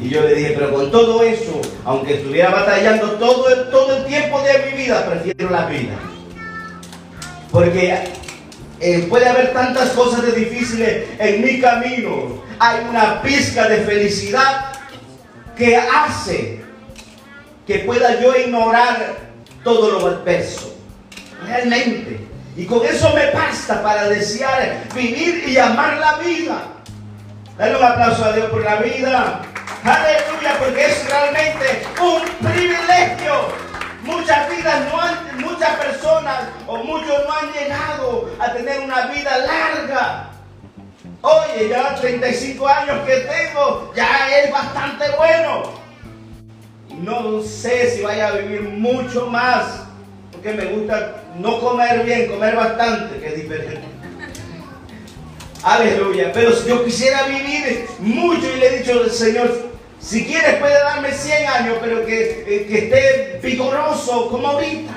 Y 0.00 0.08
yo 0.08 0.22
le 0.22 0.34
dije, 0.34 0.54
pero 0.56 0.72
con 0.72 0.90
todo 0.90 1.22
eso, 1.22 1.60
aunque 1.84 2.14
estuviera 2.16 2.50
batallando 2.50 3.12
todo 3.12 3.48
el, 3.48 3.70
todo 3.70 3.96
el 3.96 4.04
tiempo 4.06 4.40
de 4.42 4.70
mi 4.70 4.82
vida, 4.82 5.06
prefiero 5.08 5.50
la 5.50 5.66
vida. 5.66 5.94
Porque 7.52 7.96
eh, 8.80 9.06
puede 9.08 9.28
haber 9.28 9.52
tantas 9.52 9.90
cosas 9.90 10.22
de 10.22 10.32
difíciles 10.32 11.06
en 11.18 11.44
mi 11.44 11.60
camino. 11.60 12.42
Hay 12.58 12.84
una 12.90 13.22
pizca 13.22 13.68
de 13.68 13.78
felicidad 13.78 14.72
que 15.56 15.76
hace 15.76 16.60
que 17.66 17.78
pueda 17.80 18.20
yo 18.20 18.36
ignorar 18.36 19.16
todo 19.62 19.92
lo 19.92 20.06
adverso. 20.08 20.74
Realmente. 21.46 22.33
Y 22.56 22.66
con 22.66 22.84
eso 22.86 23.12
me 23.14 23.30
basta 23.32 23.82
para 23.82 24.08
desear 24.08 24.84
vivir 24.94 25.44
y 25.48 25.58
amar 25.58 25.96
la 25.98 26.18
vida. 26.18 26.62
Dale 27.58 27.76
un 27.76 27.84
aplauso 27.84 28.24
a 28.24 28.32
Dios 28.32 28.50
por 28.50 28.62
la 28.62 28.76
vida. 28.76 29.42
Aleluya, 29.84 30.58
porque 30.58 30.86
es 30.86 31.08
realmente 31.08 31.86
un 32.00 32.48
privilegio. 32.48 33.48
Muchas 34.02 34.48
vidas 34.50 34.80
no 34.92 35.00
han, 35.00 35.40
muchas 35.40 35.76
personas 35.76 36.44
o 36.66 36.76
muchos 36.78 37.24
no 37.26 37.32
han 37.32 37.52
llegado 37.52 38.30
a 38.38 38.52
tener 38.52 38.80
una 38.80 39.06
vida 39.06 39.38
larga. 39.38 40.30
Oye, 41.22 41.68
ya 41.70 41.94
35 41.94 42.68
años 42.68 42.98
que 43.06 43.16
tengo, 43.16 43.92
ya 43.96 44.28
es 44.38 44.52
bastante 44.52 45.10
bueno. 45.16 45.62
No 46.98 47.42
sé 47.42 47.90
si 47.90 48.02
vaya 48.02 48.28
a 48.28 48.32
vivir 48.32 48.62
mucho 48.62 49.26
más, 49.26 49.83
porque 50.44 50.62
me 50.62 50.70
gusta 50.72 51.22
no 51.38 51.58
comer 51.58 52.04
bien, 52.04 52.28
comer 52.28 52.54
bastante, 52.54 53.18
que 53.18 53.28
es 53.28 53.36
diferente. 53.36 53.80
Aleluya. 55.62 56.32
Pero 56.34 56.52
si 56.52 56.68
yo 56.68 56.84
quisiera 56.84 57.26
vivir 57.26 57.86
mucho 58.00 58.46
y 58.54 58.60
le 58.60 58.66
he 58.66 58.78
dicho 58.78 58.92
al 58.92 59.10
Señor, 59.10 59.50
si 59.98 60.26
quieres 60.26 60.56
puede 60.56 60.74
darme 60.74 61.12
100 61.12 61.48
años, 61.48 61.76
pero 61.80 62.04
que, 62.04 62.44
eh, 62.46 62.66
que 62.68 62.78
esté 62.78 63.40
vigoroso 63.42 64.28
como 64.28 64.48
ahorita. 64.48 64.92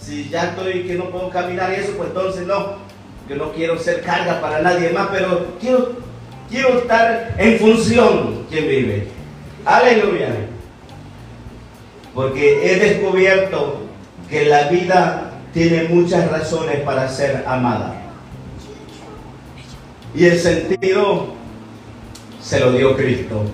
Si 0.00 0.30
ya 0.30 0.44
estoy 0.44 0.84
que 0.84 0.94
no 0.94 1.10
puedo 1.10 1.28
caminar 1.28 1.70
y 1.72 1.80
eso, 1.80 1.92
pues 1.92 2.08
entonces 2.08 2.46
no. 2.46 2.76
Que 3.28 3.34
no 3.34 3.52
quiero 3.52 3.78
ser 3.78 4.00
carga 4.00 4.40
para 4.40 4.62
nadie 4.62 4.88
más, 4.88 5.08
pero 5.12 5.48
quiero, 5.60 5.92
quiero 6.48 6.78
estar 6.78 7.34
en 7.36 7.58
función 7.58 8.46
quien 8.48 8.66
vive. 8.66 9.08
Aleluya. 9.66 10.28
Porque 12.14 12.72
he 12.72 12.76
descubierto 12.78 13.81
que 14.32 14.46
la 14.46 14.68
vida 14.68 15.30
tiene 15.52 15.84
muchas 15.90 16.30
razones 16.30 16.80
para 16.80 17.06
ser 17.06 17.44
amada. 17.46 17.94
Y 20.14 20.24
el 20.24 20.38
sentido 20.38 21.34
se 22.40 22.58
lo 22.58 22.72
dio 22.72 22.96
Cristo. 22.96 23.44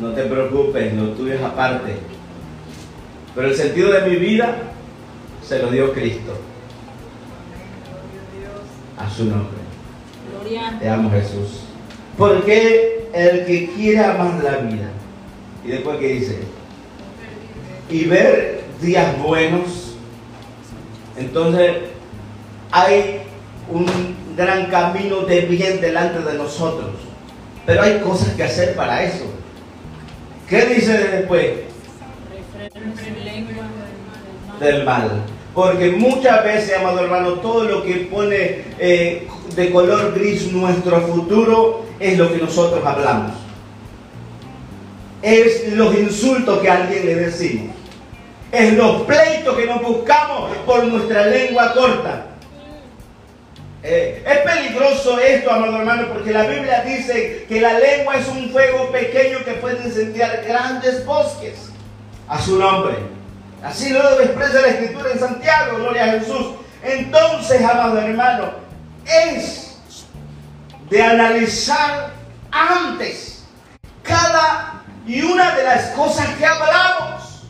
No 0.00 0.12
te 0.12 0.22
preocupes, 0.22 0.94
lo 0.94 1.08
tuyo 1.14 1.34
es 1.34 1.42
aparte. 1.42 1.96
Pero 3.34 3.48
el 3.48 3.56
sentido 3.56 3.90
de 3.90 4.08
mi 4.08 4.14
vida 4.14 4.56
se 5.42 5.58
lo 5.58 5.68
dio 5.72 5.92
Cristo. 5.92 6.32
A 8.96 9.10
su 9.10 9.24
nombre. 9.24 9.58
Te 10.78 10.88
amo 10.88 11.10
Jesús. 11.10 11.64
Porque 12.16 13.08
el 13.12 13.44
que 13.46 13.72
quiere 13.74 13.98
amar 13.98 14.44
la 14.44 14.58
vida. 14.58 14.90
Y 15.64 15.68
después 15.68 15.98
que 15.98 16.08
dice. 16.08 16.38
Y 17.90 18.04
ver 18.04 18.64
días 18.80 19.20
buenos. 19.22 19.94
Entonces 21.16 21.72
hay 22.70 23.20
un 23.70 23.86
gran 24.36 24.66
camino 24.66 25.20
de 25.20 25.42
bien 25.42 25.80
delante 25.80 26.20
de 26.20 26.34
nosotros. 26.36 26.90
Pero 27.66 27.82
hay 27.82 28.00
cosas 28.00 28.34
que 28.34 28.44
hacer 28.44 28.74
para 28.74 29.04
eso. 29.04 29.24
¿Qué 30.48 30.66
dice 30.66 30.92
después? 30.92 31.50
Del 34.60 34.84
mal. 34.84 35.22
Porque 35.54 35.92
muchas 35.92 36.44
veces, 36.44 36.76
amado 36.76 37.00
hermano, 37.00 37.34
todo 37.34 37.64
lo 37.64 37.84
que 37.84 38.08
pone 38.10 38.64
eh, 38.78 39.28
de 39.54 39.70
color 39.70 40.12
gris 40.14 40.52
nuestro 40.52 41.00
futuro 41.02 41.86
es 42.00 42.18
lo 42.18 42.30
que 42.32 42.38
nosotros 42.38 42.84
hablamos. 42.84 43.43
Es 45.24 45.72
los 45.72 45.94
insultos 45.94 46.60
que 46.60 46.68
a 46.68 46.82
alguien 46.82 47.06
le 47.06 47.14
decimos. 47.14 47.74
Es 48.52 48.74
los 48.74 49.02
pleitos 49.02 49.56
que 49.56 49.64
nos 49.66 49.80
buscamos 49.82 50.54
por 50.66 50.84
nuestra 50.84 51.26
lengua 51.26 51.72
corta. 51.72 52.26
Eh, 53.82 54.22
es 54.26 54.38
peligroso 54.38 55.18
esto, 55.18 55.50
amado 55.50 55.78
hermano, 55.78 56.08
porque 56.12 56.30
la 56.30 56.44
Biblia 56.44 56.82
dice 56.82 57.46
que 57.48 57.60
la 57.60 57.78
lengua 57.78 58.16
es 58.16 58.28
un 58.28 58.50
fuego 58.50 58.90
pequeño 58.92 59.44
que 59.44 59.52
puede 59.54 59.86
incendiar 59.86 60.44
grandes 60.46 61.04
bosques 61.06 61.70
a 62.28 62.40
su 62.40 62.58
nombre. 62.58 62.94
Así 63.62 63.90
lo 63.90 64.20
expresa 64.20 64.60
la 64.60 64.68
Escritura 64.68 65.10
en 65.10 65.18
Santiago, 65.18 65.78
gloria 65.78 66.04
a 66.04 66.10
Jesús. 66.18 66.48
Entonces, 66.82 67.62
amado 67.62 67.98
hermano, 67.98 68.50
es 69.06 69.76
de 70.90 71.02
analizar 71.02 72.10
antes 72.50 73.44
cada 74.02 74.73
y 75.06 75.20
una 75.22 75.54
de 75.54 75.64
las 75.64 75.90
cosas 75.90 76.28
que 76.36 76.46
hablamos. 76.46 77.42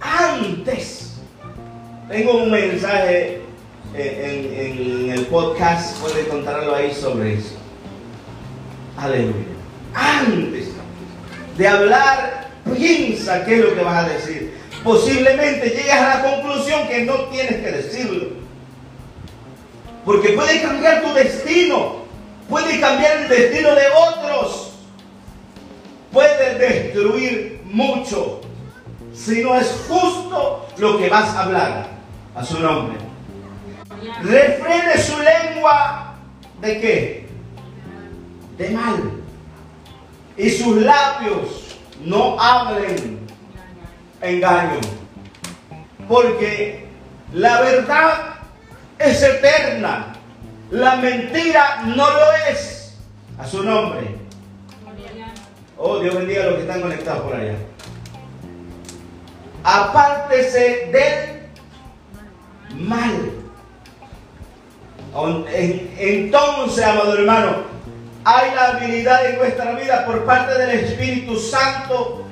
Antes. 0.00 1.16
Tengo 2.08 2.42
un 2.42 2.50
mensaje 2.50 3.40
en, 3.94 5.10
el 5.10 5.26
podcast, 5.26 5.96
puede 5.98 6.22
encontrarlo 6.22 6.74
ahí 6.74 6.92
sobre 6.94 7.34
eso. 7.34 7.56
Aleluya. 8.96 9.46
Antes 9.94 10.68
de 11.56 11.68
hablar, 11.68 12.48
piensa 12.76 13.44
qué 13.44 13.58
es 13.58 13.64
lo 13.64 13.74
que 13.74 13.82
vas 13.82 14.04
a 14.04 14.08
decir. 14.08 14.54
Posiblemente 14.82 15.70
llegas 15.70 16.00
a 16.00 16.16
la 16.16 16.22
conclusión 16.22 16.86
que 16.88 17.04
no 17.04 17.14
tienes 17.26 17.62
que 17.62 17.72
decirlo. 17.72 18.28
Porque 20.04 20.30
puede 20.30 20.60
cambiar 20.60 21.02
tu 21.02 21.14
destino. 21.14 22.04
Puede 22.48 22.78
cambiar 22.80 23.22
el 23.22 23.28
destino 23.28 23.74
de 23.74 23.84
otros. 23.88 24.63
Puede 26.14 26.58
destruir 26.58 27.60
mucho. 27.64 28.40
Si 29.12 29.42
no 29.42 29.56
es 29.56 29.84
justo 29.88 30.68
lo 30.78 30.96
que 30.96 31.08
vas 31.08 31.34
a 31.34 31.42
hablar 31.42 31.86
a 32.36 32.44
su 32.44 32.60
nombre. 32.60 32.98
Refrene 34.22 34.96
su 34.96 35.16
lengua 35.18 36.14
de 36.60 36.80
qué? 36.80 37.28
De 38.56 38.70
mal. 38.70 39.10
Y 40.36 40.50
sus 40.50 40.76
labios 40.82 41.76
no 42.04 42.40
hablen 42.40 43.18
engaño. 44.20 44.80
Porque 46.08 46.86
la 47.32 47.60
verdad 47.60 48.34
es 49.00 49.20
eterna. 49.20 50.14
La 50.70 50.96
mentira 50.96 51.82
no 51.86 52.08
lo 52.08 52.32
es. 52.48 52.96
A 53.36 53.46
su 53.46 53.64
nombre. 53.64 54.13
Oh, 55.76 55.98
Dios 55.98 56.14
bendiga 56.14 56.44
a 56.44 56.46
los 56.46 56.54
que 56.56 56.62
están 56.62 56.80
conectados 56.80 57.22
por 57.22 57.34
allá. 57.34 57.54
Apártese 59.64 60.90
del 60.92 61.34
mal. 62.86 63.30
Entonces, 65.98 66.84
amado 66.84 67.14
hermano, 67.14 67.56
hay 68.24 68.54
la 68.54 68.68
habilidad 68.68 69.30
en 69.30 69.38
nuestra 69.38 69.72
vida 69.72 70.06
por 70.06 70.24
parte 70.24 70.58
del 70.58 70.70
Espíritu 70.80 71.36
Santo 71.36 72.24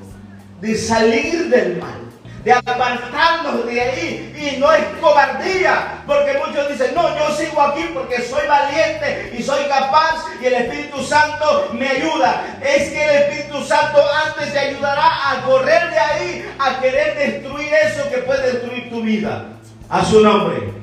de 0.60 0.76
salir 0.76 1.48
del 1.48 1.78
mal, 1.78 2.00
de 2.44 2.52
apartarnos 2.52 3.66
de 3.66 3.80
ahí. 3.80 4.34
Y 4.36 4.58
no 4.58 4.72
es 4.72 4.84
cobardía, 5.00 6.02
porque 6.06 6.40
muchos 6.44 6.68
dicen, 6.68 6.94
no, 6.94 7.16
yo 7.16 7.34
sigo 7.36 7.60
aquí 7.60 7.90
porque 7.94 8.22
soy 8.22 8.46
valiente 8.46 9.34
y 9.38 9.42
soy 9.42 9.64
capaz 9.64 10.24
y 10.40 10.46
el 10.46 10.54
Espíritu 10.54 11.02
Santo 11.02 11.70
me 11.72 11.88
ayuda. 11.88 12.58
Es 12.62 12.90
que 12.90 13.02
el 13.02 13.22
Espíritu 13.22 13.64
Santo 13.64 14.00
antes 14.26 14.52
te 14.52 14.58
ayudará 14.58 15.30
a 15.30 15.42
correr 15.42 15.90
de 15.90 15.98
ahí, 15.98 16.54
a 16.58 16.80
querer 16.80 17.16
destruir 17.16 17.68
eso 17.72 18.10
que 18.10 18.18
puede 18.18 18.52
destruir 18.52 18.90
tu 18.90 19.02
vida. 19.02 19.46
A 19.88 20.04
su 20.04 20.20
nombre 20.20 20.82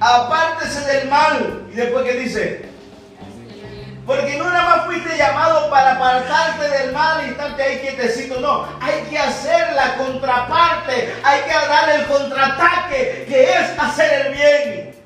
apártese 0.00 0.80
del 0.80 1.08
mal. 1.08 1.66
Y 1.72 1.76
después 1.76 2.04
que 2.04 2.18
dice, 2.18 2.65
porque 4.06 4.36
no 4.36 4.44
nada 4.48 4.76
más 4.76 4.86
fuiste 4.86 5.16
llamado 5.16 5.68
para 5.68 5.94
apartarte 5.94 6.68
del 6.68 6.92
mal 6.92 7.26
y 7.26 7.30
estarte 7.30 7.62
ahí 7.62 7.78
quietecito, 7.80 8.40
no, 8.40 8.66
hay 8.80 9.02
que 9.10 9.18
hacer 9.18 9.72
la 9.72 9.96
contraparte, 9.96 11.14
hay 11.24 11.40
que 11.42 11.52
dar 11.52 11.88
el 11.90 12.06
contraataque, 12.06 13.26
que 13.28 13.42
es 13.42 13.78
hacer 13.78 14.26
el 14.26 14.34
bien. 14.34 14.96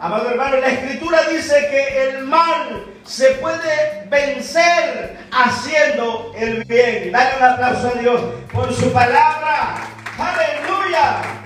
Amado 0.00 0.30
hermano, 0.30 0.58
la 0.58 0.68
escritura 0.68 1.22
dice 1.30 1.68
que 1.70 2.08
el 2.08 2.24
mal 2.24 2.84
se 3.04 3.30
puede 3.32 4.04
vencer 4.08 5.18
haciendo 5.32 6.32
el 6.36 6.64
bien. 6.64 7.10
Dale 7.10 7.36
un 7.38 7.42
aplauso 7.42 7.92
a 7.94 7.98
Dios 7.98 8.20
por 8.52 8.72
su 8.72 8.92
palabra. 8.92 9.74
Aleluya 10.18 11.45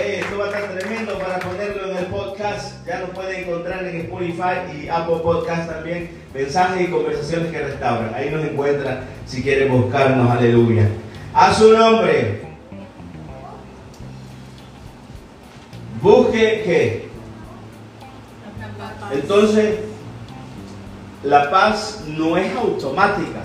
esto 0.00 0.38
va 0.38 0.44
a 0.44 0.48
estar 0.48 0.78
tremendo 0.78 1.18
para 1.18 1.38
ponerlo 1.38 1.90
en 1.90 1.96
el 1.96 2.06
podcast. 2.06 2.86
Ya 2.86 3.00
lo 3.00 3.08
pueden 3.08 3.44
encontrar 3.44 3.84
en 3.84 4.00
Spotify 4.02 4.72
y 4.74 4.88
Apple 4.88 5.18
Podcast 5.22 5.70
también. 5.70 6.10
Mensajes 6.34 6.88
y 6.88 6.90
conversaciones 6.90 7.50
que 7.50 7.58
restauran. 7.58 8.14
Ahí 8.14 8.30
nos 8.30 8.44
encuentra 8.44 9.04
si 9.26 9.42
quiere 9.42 9.68
buscarnos. 9.68 10.30
Aleluya. 10.30 10.88
A 11.34 11.52
su 11.52 11.76
nombre. 11.76 12.42
Busque 16.00 16.62
qué. 16.64 17.08
Entonces, 19.12 19.80
la 21.22 21.50
paz 21.50 22.04
no 22.08 22.36
es 22.36 22.54
automática. 22.56 23.44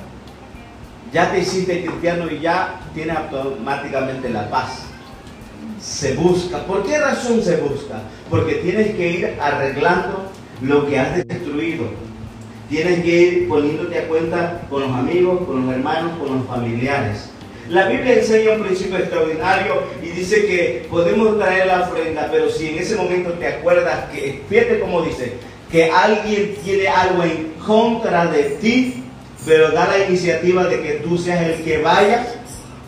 Ya 1.12 1.32
te 1.32 1.40
hiciste 1.40 1.86
cristiano 1.86 2.30
y 2.32 2.40
ya 2.40 2.80
tienes 2.94 3.18
automáticamente 3.18 4.30
la 4.30 4.50
paz 4.50 4.87
se 5.82 6.14
busca. 6.14 6.66
¿Por 6.66 6.84
qué 6.86 6.98
razón 6.98 7.42
se 7.42 7.58
busca? 7.58 8.02
Porque 8.30 8.56
tienes 8.56 8.96
que 8.96 9.12
ir 9.12 9.38
arreglando 9.40 10.32
lo 10.62 10.88
que 10.88 11.00
has 11.00 11.16
destruido. 11.28 11.86
Tienes 12.70 13.04
que 13.04 13.10
ir 13.10 13.48
poniéndote 13.48 13.98
a 13.98 14.08
cuenta 14.08 14.62
con 14.70 14.82
los 14.82 14.92
amigos, 14.92 15.46
con 15.46 15.66
los 15.66 15.76
hermanos, 15.76 16.18
con 16.20 16.38
los 16.38 16.48
familiares. 16.48 17.30
La 17.70 17.88
Biblia 17.88 18.16
enseña 18.16 18.54
un 18.54 18.64
principio 18.64 18.98
extraordinario 18.98 19.84
y 20.02 20.08
dice 20.08 20.46
que 20.46 20.88
podemos 20.90 21.38
traer 21.38 21.68
la 21.68 21.82
ofrenda, 21.82 22.30
pero 22.32 22.50
si 22.50 22.70
en 22.70 22.80
ese 22.80 22.96
momento 22.96 23.32
te 23.34 23.48
acuerdas 23.48 24.06
que, 24.10 24.42
fíjate 24.50 24.80
cómo 24.80 25.02
dice, 25.02 25.34
que 25.70 25.92
alguien 25.92 26.56
tiene 26.64 26.88
algo 26.88 27.24
en 27.24 27.54
contra 27.66 28.28
de 28.28 28.44
ti, 28.62 29.04
pero 29.46 29.72
da 29.72 29.88
la 29.88 30.06
iniciativa 30.08 30.66
de 30.66 30.82
que 30.82 30.92
tú 30.94 31.18
seas 31.18 31.42
el 31.46 31.64
que 31.64 31.80
vaya 31.80 32.26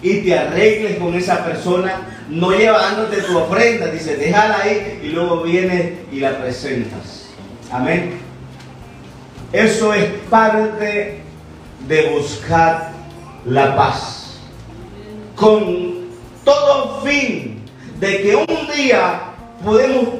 y 0.01 0.21
te 0.21 0.37
arregles 0.37 0.97
con 0.97 1.13
esa 1.15 1.43
persona, 1.43 2.01
no 2.29 2.51
llevándote 2.51 3.21
tu 3.21 3.37
ofrenda, 3.37 3.87
dice, 3.87 4.15
déjala 4.15 4.61
ahí 4.61 5.01
y 5.03 5.07
luego 5.09 5.41
vienes 5.43 5.93
y 6.11 6.19
la 6.19 6.37
presentas. 6.37 7.29
Amén. 7.71 8.19
Eso 9.51 9.93
es 9.93 10.05
parte 10.29 11.21
de 11.87 12.09
buscar 12.11 12.91
la 13.45 13.75
paz. 13.75 14.39
Con 15.35 16.09
todo 16.43 17.01
fin 17.01 17.63
de 17.99 18.21
que 18.21 18.35
un 18.35 18.67
día 18.75 19.21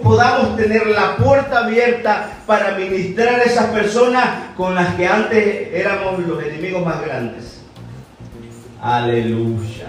podamos 0.04 0.58
tener 0.58 0.88
la 0.88 1.16
puerta 1.18 1.66
abierta 1.66 2.32
para 2.46 2.72
ministrar 2.72 3.36
a 3.36 3.44
esas 3.44 3.68
personas 3.68 4.54
con 4.58 4.76
las 4.76 4.96
que 4.96 5.08
antes 5.08 5.70
éramos 5.74 6.20
los 6.20 6.44
enemigos 6.44 6.86
más 6.86 7.02
grandes. 7.02 7.59
Aleluya. 8.82 9.88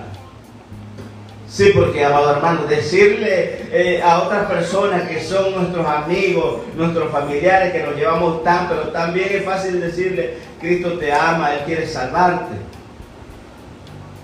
Sí, 1.49 1.72
porque, 1.74 2.05
amado 2.05 2.30
hermano, 2.36 2.66
decirle 2.66 3.66
eh, 3.72 4.01
a 4.03 4.22
otras 4.22 4.47
personas 4.47 5.09
que 5.09 5.20
son 5.20 5.53
nuestros 5.55 5.84
amigos, 5.84 6.61
nuestros 6.76 7.11
familiares, 7.11 7.72
que 7.72 7.82
nos 7.82 7.97
llevamos 7.97 8.45
tan, 8.45 8.68
pero 8.68 8.88
también 8.88 9.28
es 9.30 9.45
fácil 9.45 9.80
decirle, 9.80 10.38
Cristo 10.61 10.93
te 10.93 11.12
ama, 11.12 11.55
Él 11.55 11.61
quiere 11.66 11.88
salvarte. 11.88 12.55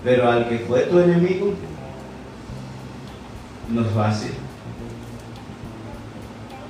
Pero 0.03 0.29
al 0.29 0.47
que 0.47 0.59
fue 0.59 0.81
tu 0.83 0.99
enemigo, 0.99 1.53
no 3.69 3.81
es 3.81 3.91
fácil. 3.91 4.31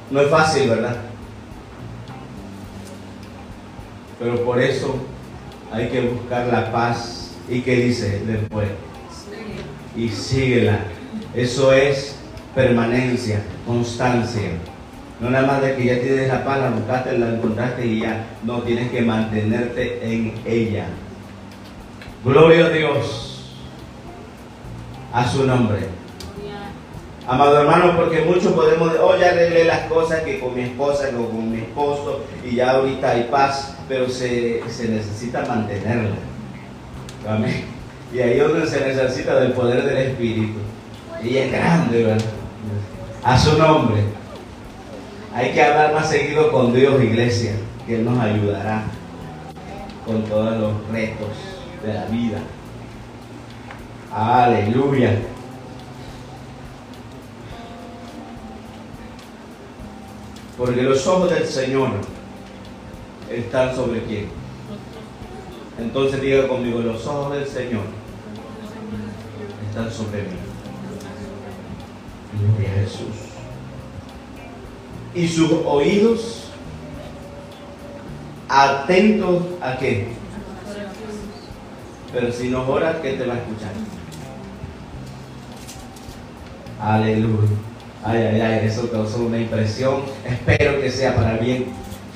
No 0.09 0.21
es 0.21 0.29
fácil, 0.29 0.69
¿verdad? 0.69 0.97
Pero 4.19 4.43
por 4.43 4.59
eso 4.59 4.95
hay 5.71 5.89
que 5.89 6.01
buscar 6.01 6.47
la 6.47 6.71
paz. 6.71 7.26
¿Y 7.49 7.61
qué 7.61 7.75
dice 7.75 8.21
después? 8.25 8.69
Y 9.95 10.09
síguela. 10.09 10.79
Eso 11.33 11.73
es 11.73 12.15
permanencia, 12.53 13.41
constancia. 13.65 14.51
No 15.19 15.29
nada 15.29 15.47
más 15.47 15.61
de 15.61 15.75
que 15.75 15.85
ya 15.85 15.99
tienes 15.99 16.27
la 16.27 16.43
paz, 16.45 16.59
la 16.59 16.69
buscaste, 16.69 17.17
la 17.17 17.29
encontraste 17.29 17.85
y 17.85 18.01
ya. 18.01 18.25
No, 18.43 18.61
tienes 18.61 18.91
que 18.91 19.01
mantenerte 19.01 19.99
en 20.03 20.33
ella. 20.45 20.87
Gloria 22.23 22.65
a 22.65 22.69
Dios. 22.69 23.55
A 25.13 25.27
su 25.27 25.45
nombre. 25.45 25.97
Amado 27.27 27.59
hermano, 27.59 27.97
porque 27.97 28.21
muchos 28.21 28.53
podemos, 28.53 28.93
oh, 29.01 29.17
ya 29.17 29.31
arreglé 29.31 29.65
las 29.65 29.81
cosas 29.87 30.21
que 30.21 30.39
con 30.39 30.55
mi 30.55 30.61
esposa, 30.61 31.09
o 31.19 31.27
con 31.29 31.51
mi 31.51 31.57
esposo, 31.57 32.21
y 32.45 32.55
ya 32.55 32.71
ahorita 32.71 33.09
hay 33.09 33.27
paz, 33.29 33.75
pero 33.89 34.07
se, 34.07 34.61
necesita 34.63 35.43
mantenerla. 35.45 36.15
Amén. 37.27 37.65
Y 38.13 38.19
ahí 38.19 38.39
donde 38.39 38.65
se 38.65 38.79
necesita 38.79 39.39
del 39.39 39.51
poder 39.51 39.83
del 39.83 39.97
Espíritu. 39.97 40.59
Y 41.21 41.37
es 41.37 41.51
grande, 41.51 42.03
¿verdad? 42.03 42.25
A 43.23 43.37
su 43.37 43.57
nombre. 43.57 44.01
Hay 45.33 45.51
que 45.51 45.61
hablar 45.61 45.93
más 45.93 46.09
seguido 46.09 46.51
con 46.51 46.73
Dios, 46.73 47.03
iglesia, 47.03 47.51
que 47.85 47.95
Él 47.97 48.05
nos 48.05 48.17
ayudará 48.19 48.83
con 50.05 50.23
todos 50.23 50.57
los 50.57 50.89
retos 50.89 51.27
de 51.85 51.93
la 51.93 52.05
vida. 52.05 52.39
Aleluya. 54.11 55.19
Porque 60.57 60.81
los 60.81 61.05
ojos 61.05 61.29
del 61.29 61.45
Señor 61.45 61.89
están 63.29 63.75
sobre 63.75 64.01
quién. 64.03 64.46
Entonces 65.79 66.21
diga 66.21 66.47
conmigo, 66.47 66.79
los 66.79 67.05
ojos 67.05 67.33
del 67.33 67.47
Señor 67.47 67.83
están 69.69 69.91
sobre 69.91 70.23
mí. 70.23 70.37
Gloria 72.39 72.69
a 72.69 72.83
Jesús. 72.83 73.15
Y 75.13 75.27
sus 75.27 75.51
oídos 75.65 76.43
atentos 78.49 79.43
a 79.61 79.77
qué. 79.77 80.09
Pero 82.11 82.31
si 82.31 82.49
no 82.49 82.67
oras, 82.67 82.97
¿qué 83.01 83.13
te 83.13 83.25
va 83.25 83.35
a 83.35 83.37
escuchar? 83.37 83.71
Aleluya. 86.79 87.49
Ay, 88.03 88.17
ay, 88.17 88.41
ay, 88.41 88.67
eso 88.67 88.89
causó 88.89 89.19
una 89.19 89.37
impresión. 89.37 90.03
Espero 90.25 90.79
que 90.79 90.89
sea 90.89 91.15
para 91.15 91.37
bien 91.37 91.65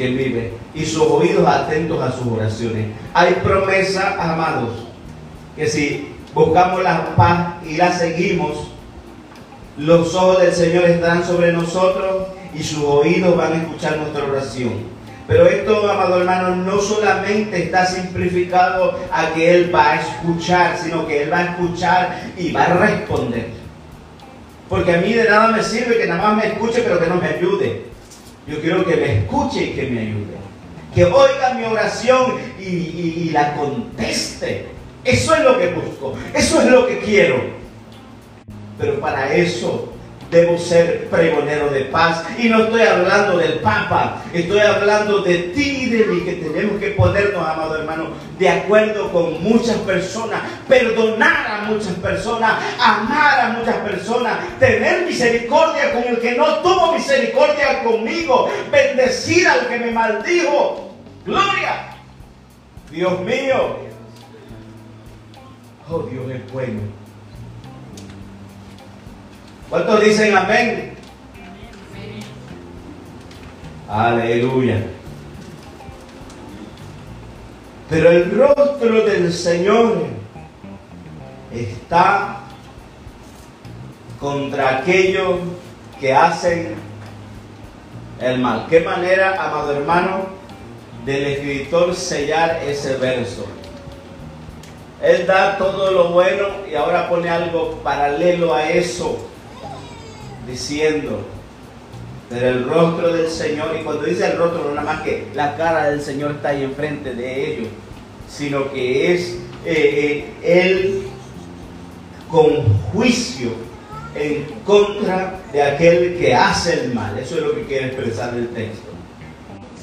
quien 0.01 0.17
vive. 0.17 0.53
Y 0.73 0.85
sus 0.85 1.03
oídos 1.03 1.47
atentos 1.47 2.01
a 2.01 2.11
sus 2.11 2.27
oraciones. 2.27 2.87
Hay 3.13 3.33
promesa, 3.43 4.15
amados, 4.19 4.87
que 5.55 5.67
si 5.67 6.15
buscamos 6.33 6.83
la 6.83 7.15
paz 7.15 7.55
y 7.67 7.77
la 7.77 7.91
seguimos, 7.91 8.71
los 9.77 10.13
ojos 10.15 10.41
del 10.41 10.53
Señor 10.53 10.85
estarán 10.85 11.23
sobre 11.23 11.53
nosotros 11.53 12.27
y 12.53 12.63
sus 12.63 12.83
oídos 12.83 13.37
van 13.37 13.53
a 13.53 13.57
escuchar 13.57 13.97
nuestra 13.97 14.25
oración. 14.25 14.91
Pero 15.27 15.45
esto, 15.45 15.89
amado 15.89 16.19
hermano, 16.19 16.55
no 16.55 16.79
solamente 16.79 17.63
está 17.63 17.85
simplificado 17.85 18.99
a 19.13 19.33
que 19.33 19.55
Él 19.55 19.73
va 19.73 19.91
a 19.91 20.01
escuchar, 20.01 20.77
sino 20.77 21.07
que 21.07 21.23
Él 21.23 21.31
va 21.31 21.37
a 21.37 21.43
escuchar 21.43 22.31
y 22.37 22.51
va 22.51 22.63
a 22.63 22.73
responder. 22.73 23.49
Porque 24.67 24.95
a 24.95 24.97
mí 24.97 25.13
de 25.13 25.29
nada 25.29 25.49
me 25.49 25.63
sirve 25.63 25.97
que 25.97 26.07
nada 26.07 26.29
más 26.29 26.37
me 26.37 26.51
escuche, 26.51 26.81
pero 26.81 26.99
que 26.99 27.07
no 27.07 27.15
me 27.15 27.27
ayude. 27.27 27.90
Yo 28.47 28.59
quiero 28.61 28.85
que 28.85 28.95
me 28.95 29.19
escuche 29.19 29.63
y 29.63 29.71
que 29.71 29.83
me 29.83 30.01
ayude. 30.01 30.41
Que 30.93 31.05
oiga 31.05 31.53
mi 31.53 31.63
oración 31.63 32.33
y, 32.59 32.65
y 32.65 33.29
la 33.31 33.55
conteste. 33.55 34.65
Eso 35.03 35.35
es 35.35 35.43
lo 35.43 35.57
que 35.57 35.67
busco. 35.67 36.15
Eso 36.33 36.61
es 36.61 36.67
lo 36.69 36.87
que 36.87 36.99
quiero. 36.99 37.35
Pero 38.77 38.99
para 38.99 39.33
eso 39.33 39.90
Debo 40.31 40.57
ser 40.57 41.09
pregonero 41.09 41.69
de 41.69 41.81
paz. 41.81 42.23
Y 42.37 42.47
no 42.47 42.63
estoy 42.63 42.83
hablando 42.83 43.37
del 43.37 43.59
Papa, 43.59 44.23
estoy 44.33 44.61
hablando 44.61 45.21
de 45.23 45.37
ti 45.53 45.81
y 45.81 45.89
de 45.89 46.05
mí, 46.05 46.21
que 46.21 46.33
tenemos 46.33 46.79
que 46.79 46.91
ponernos, 46.91 47.45
amado 47.45 47.75
hermano, 47.75 48.11
de 48.39 48.47
acuerdo 48.47 49.11
con 49.11 49.43
muchas 49.43 49.75
personas, 49.79 50.41
perdonar 50.69 51.47
a 51.47 51.63
muchas 51.65 51.93
personas, 51.95 52.53
amar 52.79 53.41
a 53.41 53.49
muchas 53.59 53.75
personas, 53.75 54.37
tener 54.57 55.05
misericordia 55.05 55.91
con 55.91 56.03
el 56.05 56.19
que 56.19 56.31
no 56.35 56.59
tuvo 56.59 56.93
misericordia 56.93 57.83
conmigo, 57.83 58.49
bendecir 58.71 59.45
al 59.47 59.67
que 59.67 59.79
me 59.79 59.91
maldijo. 59.91 60.95
Gloria. 61.25 61.91
Dios 62.89 63.19
mío. 63.19 63.79
Oh, 65.89 66.03
Dios 66.03 66.31
es 66.31 66.51
bueno. 66.53 67.00
¿Cuántos 69.71 70.01
dicen 70.01 70.35
amén? 70.35 70.91
Aleluya. 73.87 74.83
Pero 77.89 78.11
el 78.11 78.37
rostro 78.37 79.05
del 79.05 79.31
Señor 79.31 80.07
está 81.53 82.41
contra 84.19 84.79
aquellos 84.79 85.39
que 86.01 86.13
hacen 86.13 86.75
el 88.19 88.39
mal. 88.39 88.67
¿Qué 88.69 88.81
manera, 88.81 89.41
amado 89.41 89.71
hermano, 89.71 90.25
del 91.05 91.27
escritor 91.27 91.95
sellar 91.95 92.61
ese 92.67 92.97
verso? 92.97 93.45
Él 95.01 95.25
da 95.25 95.57
todo 95.57 95.91
lo 95.91 96.09
bueno 96.09 96.47
y 96.69 96.75
ahora 96.75 97.07
pone 97.07 97.29
algo 97.29 97.79
paralelo 97.81 98.53
a 98.53 98.69
eso 98.69 99.30
diciendo, 100.47 101.25
pero 102.29 102.47
el 102.47 102.69
rostro 102.69 103.13
del 103.13 103.29
Señor, 103.29 103.75
y 103.79 103.83
cuando 103.83 104.03
dice 104.03 104.31
el 104.31 104.37
rostro, 104.37 104.63
no 104.63 104.75
nada 104.75 104.93
más 104.93 105.01
que 105.01 105.27
la 105.33 105.55
cara 105.57 105.89
del 105.89 106.01
Señor 106.01 106.31
está 106.31 106.49
ahí 106.49 106.63
enfrente 106.63 107.13
de 107.13 107.53
ellos, 107.53 107.67
sino 108.29 108.71
que 108.71 109.13
es 109.13 109.37
eh, 109.65 110.33
eh, 110.43 110.69
Él 110.69 111.03
con 112.29 112.77
juicio 112.93 113.49
en 114.15 114.45
contra 114.65 115.39
de 115.51 115.61
aquel 115.61 116.17
que 116.17 116.33
hace 116.33 116.85
el 116.85 116.93
mal. 116.93 117.17
Eso 117.19 117.35
es 117.35 117.43
lo 117.43 117.55
que 117.55 117.63
quiere 117.63 117.87
expresar 117.87 118.33
el 118.33 118.47
texto. 118.49 118.89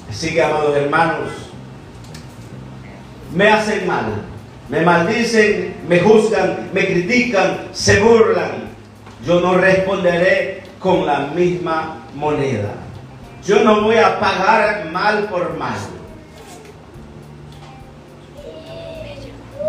Así 0.08 0.32
que, 0.32 0.42
amados 0.42 0.74
hermanos, 0.76 1.28
me 3.34 3.48
hacen 3.50 3.86
mal, 3.86 4.22
me 4.70 4.80
maldicen, 4.80 5.74
me 5.86 6.00
juzgan, 6.00 6.70
me 6.72 6.86
critican, 6.86 7.68
se 7.72 8.00
burlan, 8.00 8.67
yo 9.26 9.40
no 9.40 9.54
responderé 9.54 10.62
con 10.78 11.06
la 11.06 11.20
misma 11.34 12.06
moneda. 12.14 12.74
Yo 13.44 13.62
no 13.64 13.82
voy 13.82 13.96
a 13.96 14.18
pagar 14.18 14.90
mal 14.90 15.24
por 15.24 15.56
mal. 15.56 15.76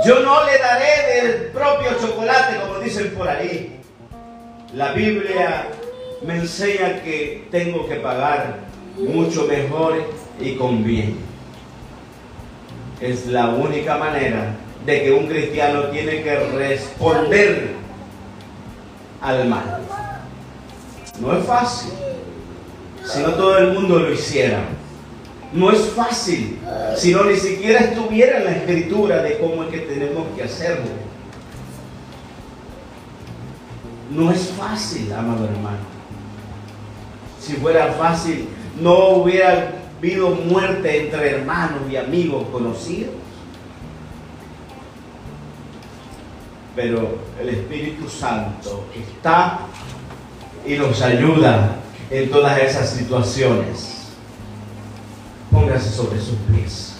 Yo 0.05 0.19
no 0.21 0.45
le 0.45 0.57
daré 0.57 1.21
del 1.21 1.41
propio 1.47 1.91
chocolate, 1.99 2.59
como 2.59 2.79
dicen 2.79 3.13
por 3.17 3.27
ahí. 3.27 3.79
La 4.73 4.93
Biblia 4.93 5.67
me 6.21 6.35
enseña 6.35 7.01
que 7.01 7.47
tengo 7.51 7.87
que 7.87 7.95
pagar 7.95 8.59
mucho 8.97 9.45
mejor 9.45 9.95
y 10.39 10.55
con 10.55 10.83
bien. 10.83 11.17
Es 13.01 13.27
la 13.27 13.47
única 13.49 13.97
manera 13.97 14.55
de 14.85 15.03
que 15.03 15.11
un 15.11 15.27
cristiano 15.27 15.83
tiene 15.85 16.21
que 16.21 16.35
responder 16.35 17.78
al 19.21 19.47
mal. 19.47 19.81
No 21.19 21.37
es 21.37 21.45
fácil, 21.45 21.91
si 23.05 23.21
no 23.21 23.33
todo 23.33 23.57
el 23.57 23.73
mundo 23.73 23.99
lo 23.99 24.11
hiciera. 24.11 24.61
No 25.51 25.71
es 25.71 25.79
fácil, 25.89 26.59
si 26.95 27.11
no 27.11 27.23
ni 27.25 27.35
siquiera 27.35 27.79
estuviera 27.79 28.37
en 28.37 28.45
la 28.45 28.51
escritura 28.51 29.23
de 29.23 29.39
cómo 29.39 29.63
es 29.63 29.69
que 29.69 29.79
tenemos 29.79 30.27
que 30.35 30.43
hacerlo. 30.43 30.85
No 34.11 34.31
es 34.31 34.49
fácil, 34.57 35.11
amado 35.11 35.45
hermano. 35.45 35.89
Si 37.39 37.53
fuera 37.53 37.93
fácil, 37.93 38.47
no 38.79 39.09
hubiera 39.09 39.73
habido 39.97 40.29
muerte 40.29 41.05
entre 41.05 41.31
hermanos 41.31 41.81
y 41.91 41.95
amigos 41.95 42.45
conocidos. 42.51 43.13
Pero 46.81 47.17
el 47.41 47.49
Espíritu 47.49 48.07
Santo 48.07 48.85
está 48.95 49.59
y 50.65 50.75
nos 50.75 51.01
ayuda 51.01 51.75
en 52.09 52.31
todas 52.31 52.57
esas 52.57 52.89
situaciones. 52.91 54.13
Póngase 55.51 55.89
sobre 55.89 56.21
sus 56.21 56.37
pies. 56.49 56.95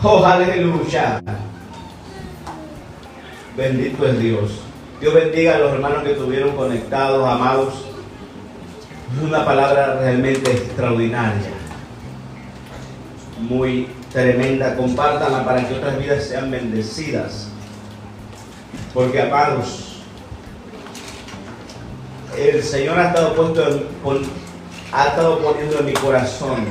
Oh, 0.00 0.24
aleluya. 0.24 1.20
Bendito 3.56 4.06
es 4.06 4.18
Dios. 4.20 4.60
Dios 5.00 5.12
bendiga 5.12 5.56
a 5.56 5.58
los 5.58 5.72
hermanos 5.72 6.04
que 6.04 6.12
estuvieron 6.12 6.54
conectados, 6.54 7.28
amados. 7.28 7.74
Es 9.12 9.24
una 9.24 9.44
palabra 9.44 9.98
realmente 9.98 10.52
extraordinaria. 10.52 11.50
Muy 13.40 13.88
tremenda. 14.16 14.74
Compártanla 14.74 15.44
para 15.44 15.68
que 15.68 15.74
otras 15.74 15.98
vidas 15.98 16.24
sean 16.24 16.50
bendecidas. 16.50 17.48
Porque, 18.94 19.20
amados, 19.20 20.00
el 22.38 22.62
Señor 22.62 22.98
ha 22.98 23.08
estado 23.08 23.34
ha 24.92 25.06
estado 25.08 25.38
poniendo 25.40 25.78
en 25.80 25.84
mi 25.84 25.92
corazón 25.92 26.64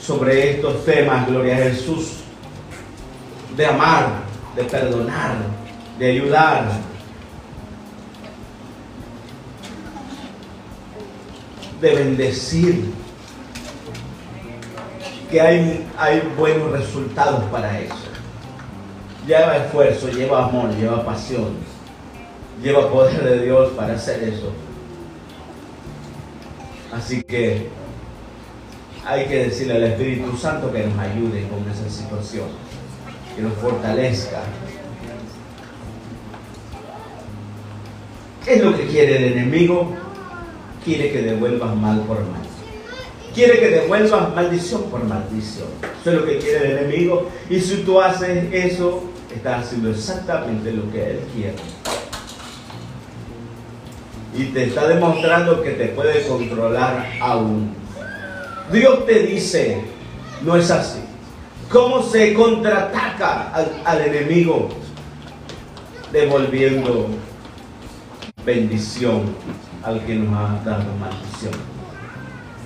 sobre 0.00 0.50
estos 0.50 0.84
temas, 0.84 1.26
gloria 1.26 1.54
a 1.54 1.58
Jesús, 1.60 2.18
de 3.56 3.64
amar, 3.64 4.08
de 4.54 4.64
perdonar, 4.64 5.36
de 5.98 6.10
ayudar. 6.10 6.92
de 11.80 11.96
bendecir, 11.96 12.92
que 15.32 15.40
hay, 15.40 15.86
hay 15.98 16.22
buenos 16.36 16.70
resultados 16.72 17.42
para 17.44 17.80
eso. 17.80 17.94
Lleva 19.26 19.56
esfuerzo, 19.56 20.08
lleva 20.10 20.44
amor, 20.44 20.70
lleva 20.76 21.04
pasión, 21.06 21.54
lleva 22.62 22.90
poder 22.90 23.24
de 23.24 23.44
Dios 23.46 23.70
para 23.70 23.94
hacer 23.94 24.22
eso. 24.24 24.52
Así 26.92 27.22
que 27.22 27.68
hay 29.06 29.24
que 29.26 29.44
decirle 29.44 29.76
al 29.76 29.84
Espíritu 29.84 30.36
Santo 30.36 30.70
que 30.70 30.86
nos 30.86 30.98
ayude 30.98 31.48
con 31.48 31.66
esa 31.70 31.88
situación, 31.88 32.48
que 33.34 33.40
nos 33.40 33.54
fortalezca. 33.54 34.42
¿Qué 38.44 38.54
es 38.56 38.62
lo 38.62 38.76
que 38.76 38.86
quiere 38.86 39.16
el 39.16 39.32
enemigo? 39.32 39.96
Quiere 40.84 41.10
que 41.10 41.22
devuelvas 41.22 41.74
mal 41.74 42.00
por 42.00 42.18
mal. 42.18 42.51
Quiere 43.34 43.58
que 43.60 43.68
devuelvas 43.68 44.34
maldición 44.34 44.84
por 44.84 45.02
maldición. 45.04 45.68
Eso 46.00 46.10
es 46.10 46.16
lo 46.16 46.26
que 46.26 46.38
quiere 46.38 46.72
el 46.72 46.78
enemigo. 46.78 47.28
Y 47.48 47.60
si 47.60 47.76
tú 47.78 48.00
haces 48.00 48.52
eso, 48.52 49.04
estás 49.34 49.66
haciendo 49.66 49.90
exactamente 49.90 50.72
lo 50.72 50.90
que 50.92 51.10
él 51.10 51.20
quiere 51.34 51.54
y 54.34 54.44
te 54.44 54.64
está 54.64 54.88
demostrando 54.88 55.62
que 55.62 55.70
te 55.72 55.88
puede 55.88 56.26
controlar 56.26 57.06
aún. 57.20 57.74
Dios 58.72 59.04
te 59.06 59.20
dice, 59.26 59.82
no 60.42 60.56
es 60.56 60.70
así. 60.70 61.00
¿Cómo 61.70 62.02
se 62.02 62.34
contraataca 62.34 63.52
al, 63.84 64.00
enemigo? 64.00 64.68
Devolviendo 66.10 67.08
bendición 68.44 69.34
al 69.82 70.04
que 70.04 70.14
nos 70.14 70.34
ha 70.34 70.62
dado 70.64 70.84
maldición. 70.98 71.71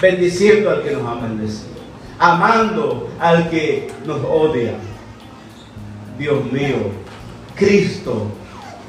Bendiciendo 0.01 0.70
al 0.70 0.82
que 0.82 0.90
nos 0.92 1.03
ha 1.03 1.14
maldecido. 1.14 1.76
Amando 2.18 3.09
al 3.20 3.49
que 3.51 3.90
nos 4.05 4.18
odia. 4.24 4.74
Dios 6.18 6.44
mío, 6.51 6.76
Cristo, 7.55 8.28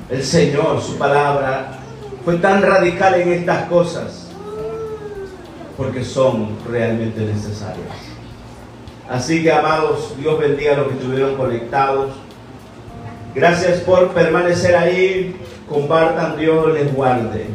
el 0.09 0.23
Señor, 0.23 0.81
su 0.81 0.97
palabra 0.97 1.79
fue 2.23 2.37
tan 2.37 2.61
radical 2.61 3.15
en 3.15 3.33
estas 3.33 3.67
cosas 3.67 4.27
porque 5.77 6.03
son 6.03 6.57
realmente 6.69 7.21
necesarias. 7.21 7.87
Así 9.09 9.43
que, 9.43 9.51
amados, 9.51 10.15
Dios 10.17 10.37
bendiga 10.39 10.73
a 10.73 10.77
los 10.77 10.87
que 10.87 10.93
estuvieron 10.95 11.35
conectados. 11.35 12.13
Gracias 13.33 13.79
por 13.81 14.09
permanecer 14.09 14.75
ahí. 14.75 15.39
Compartan, 15.69 16.37
Dios 16.37 16.73
les 16.73 16.93
guarde. 16.93 17.45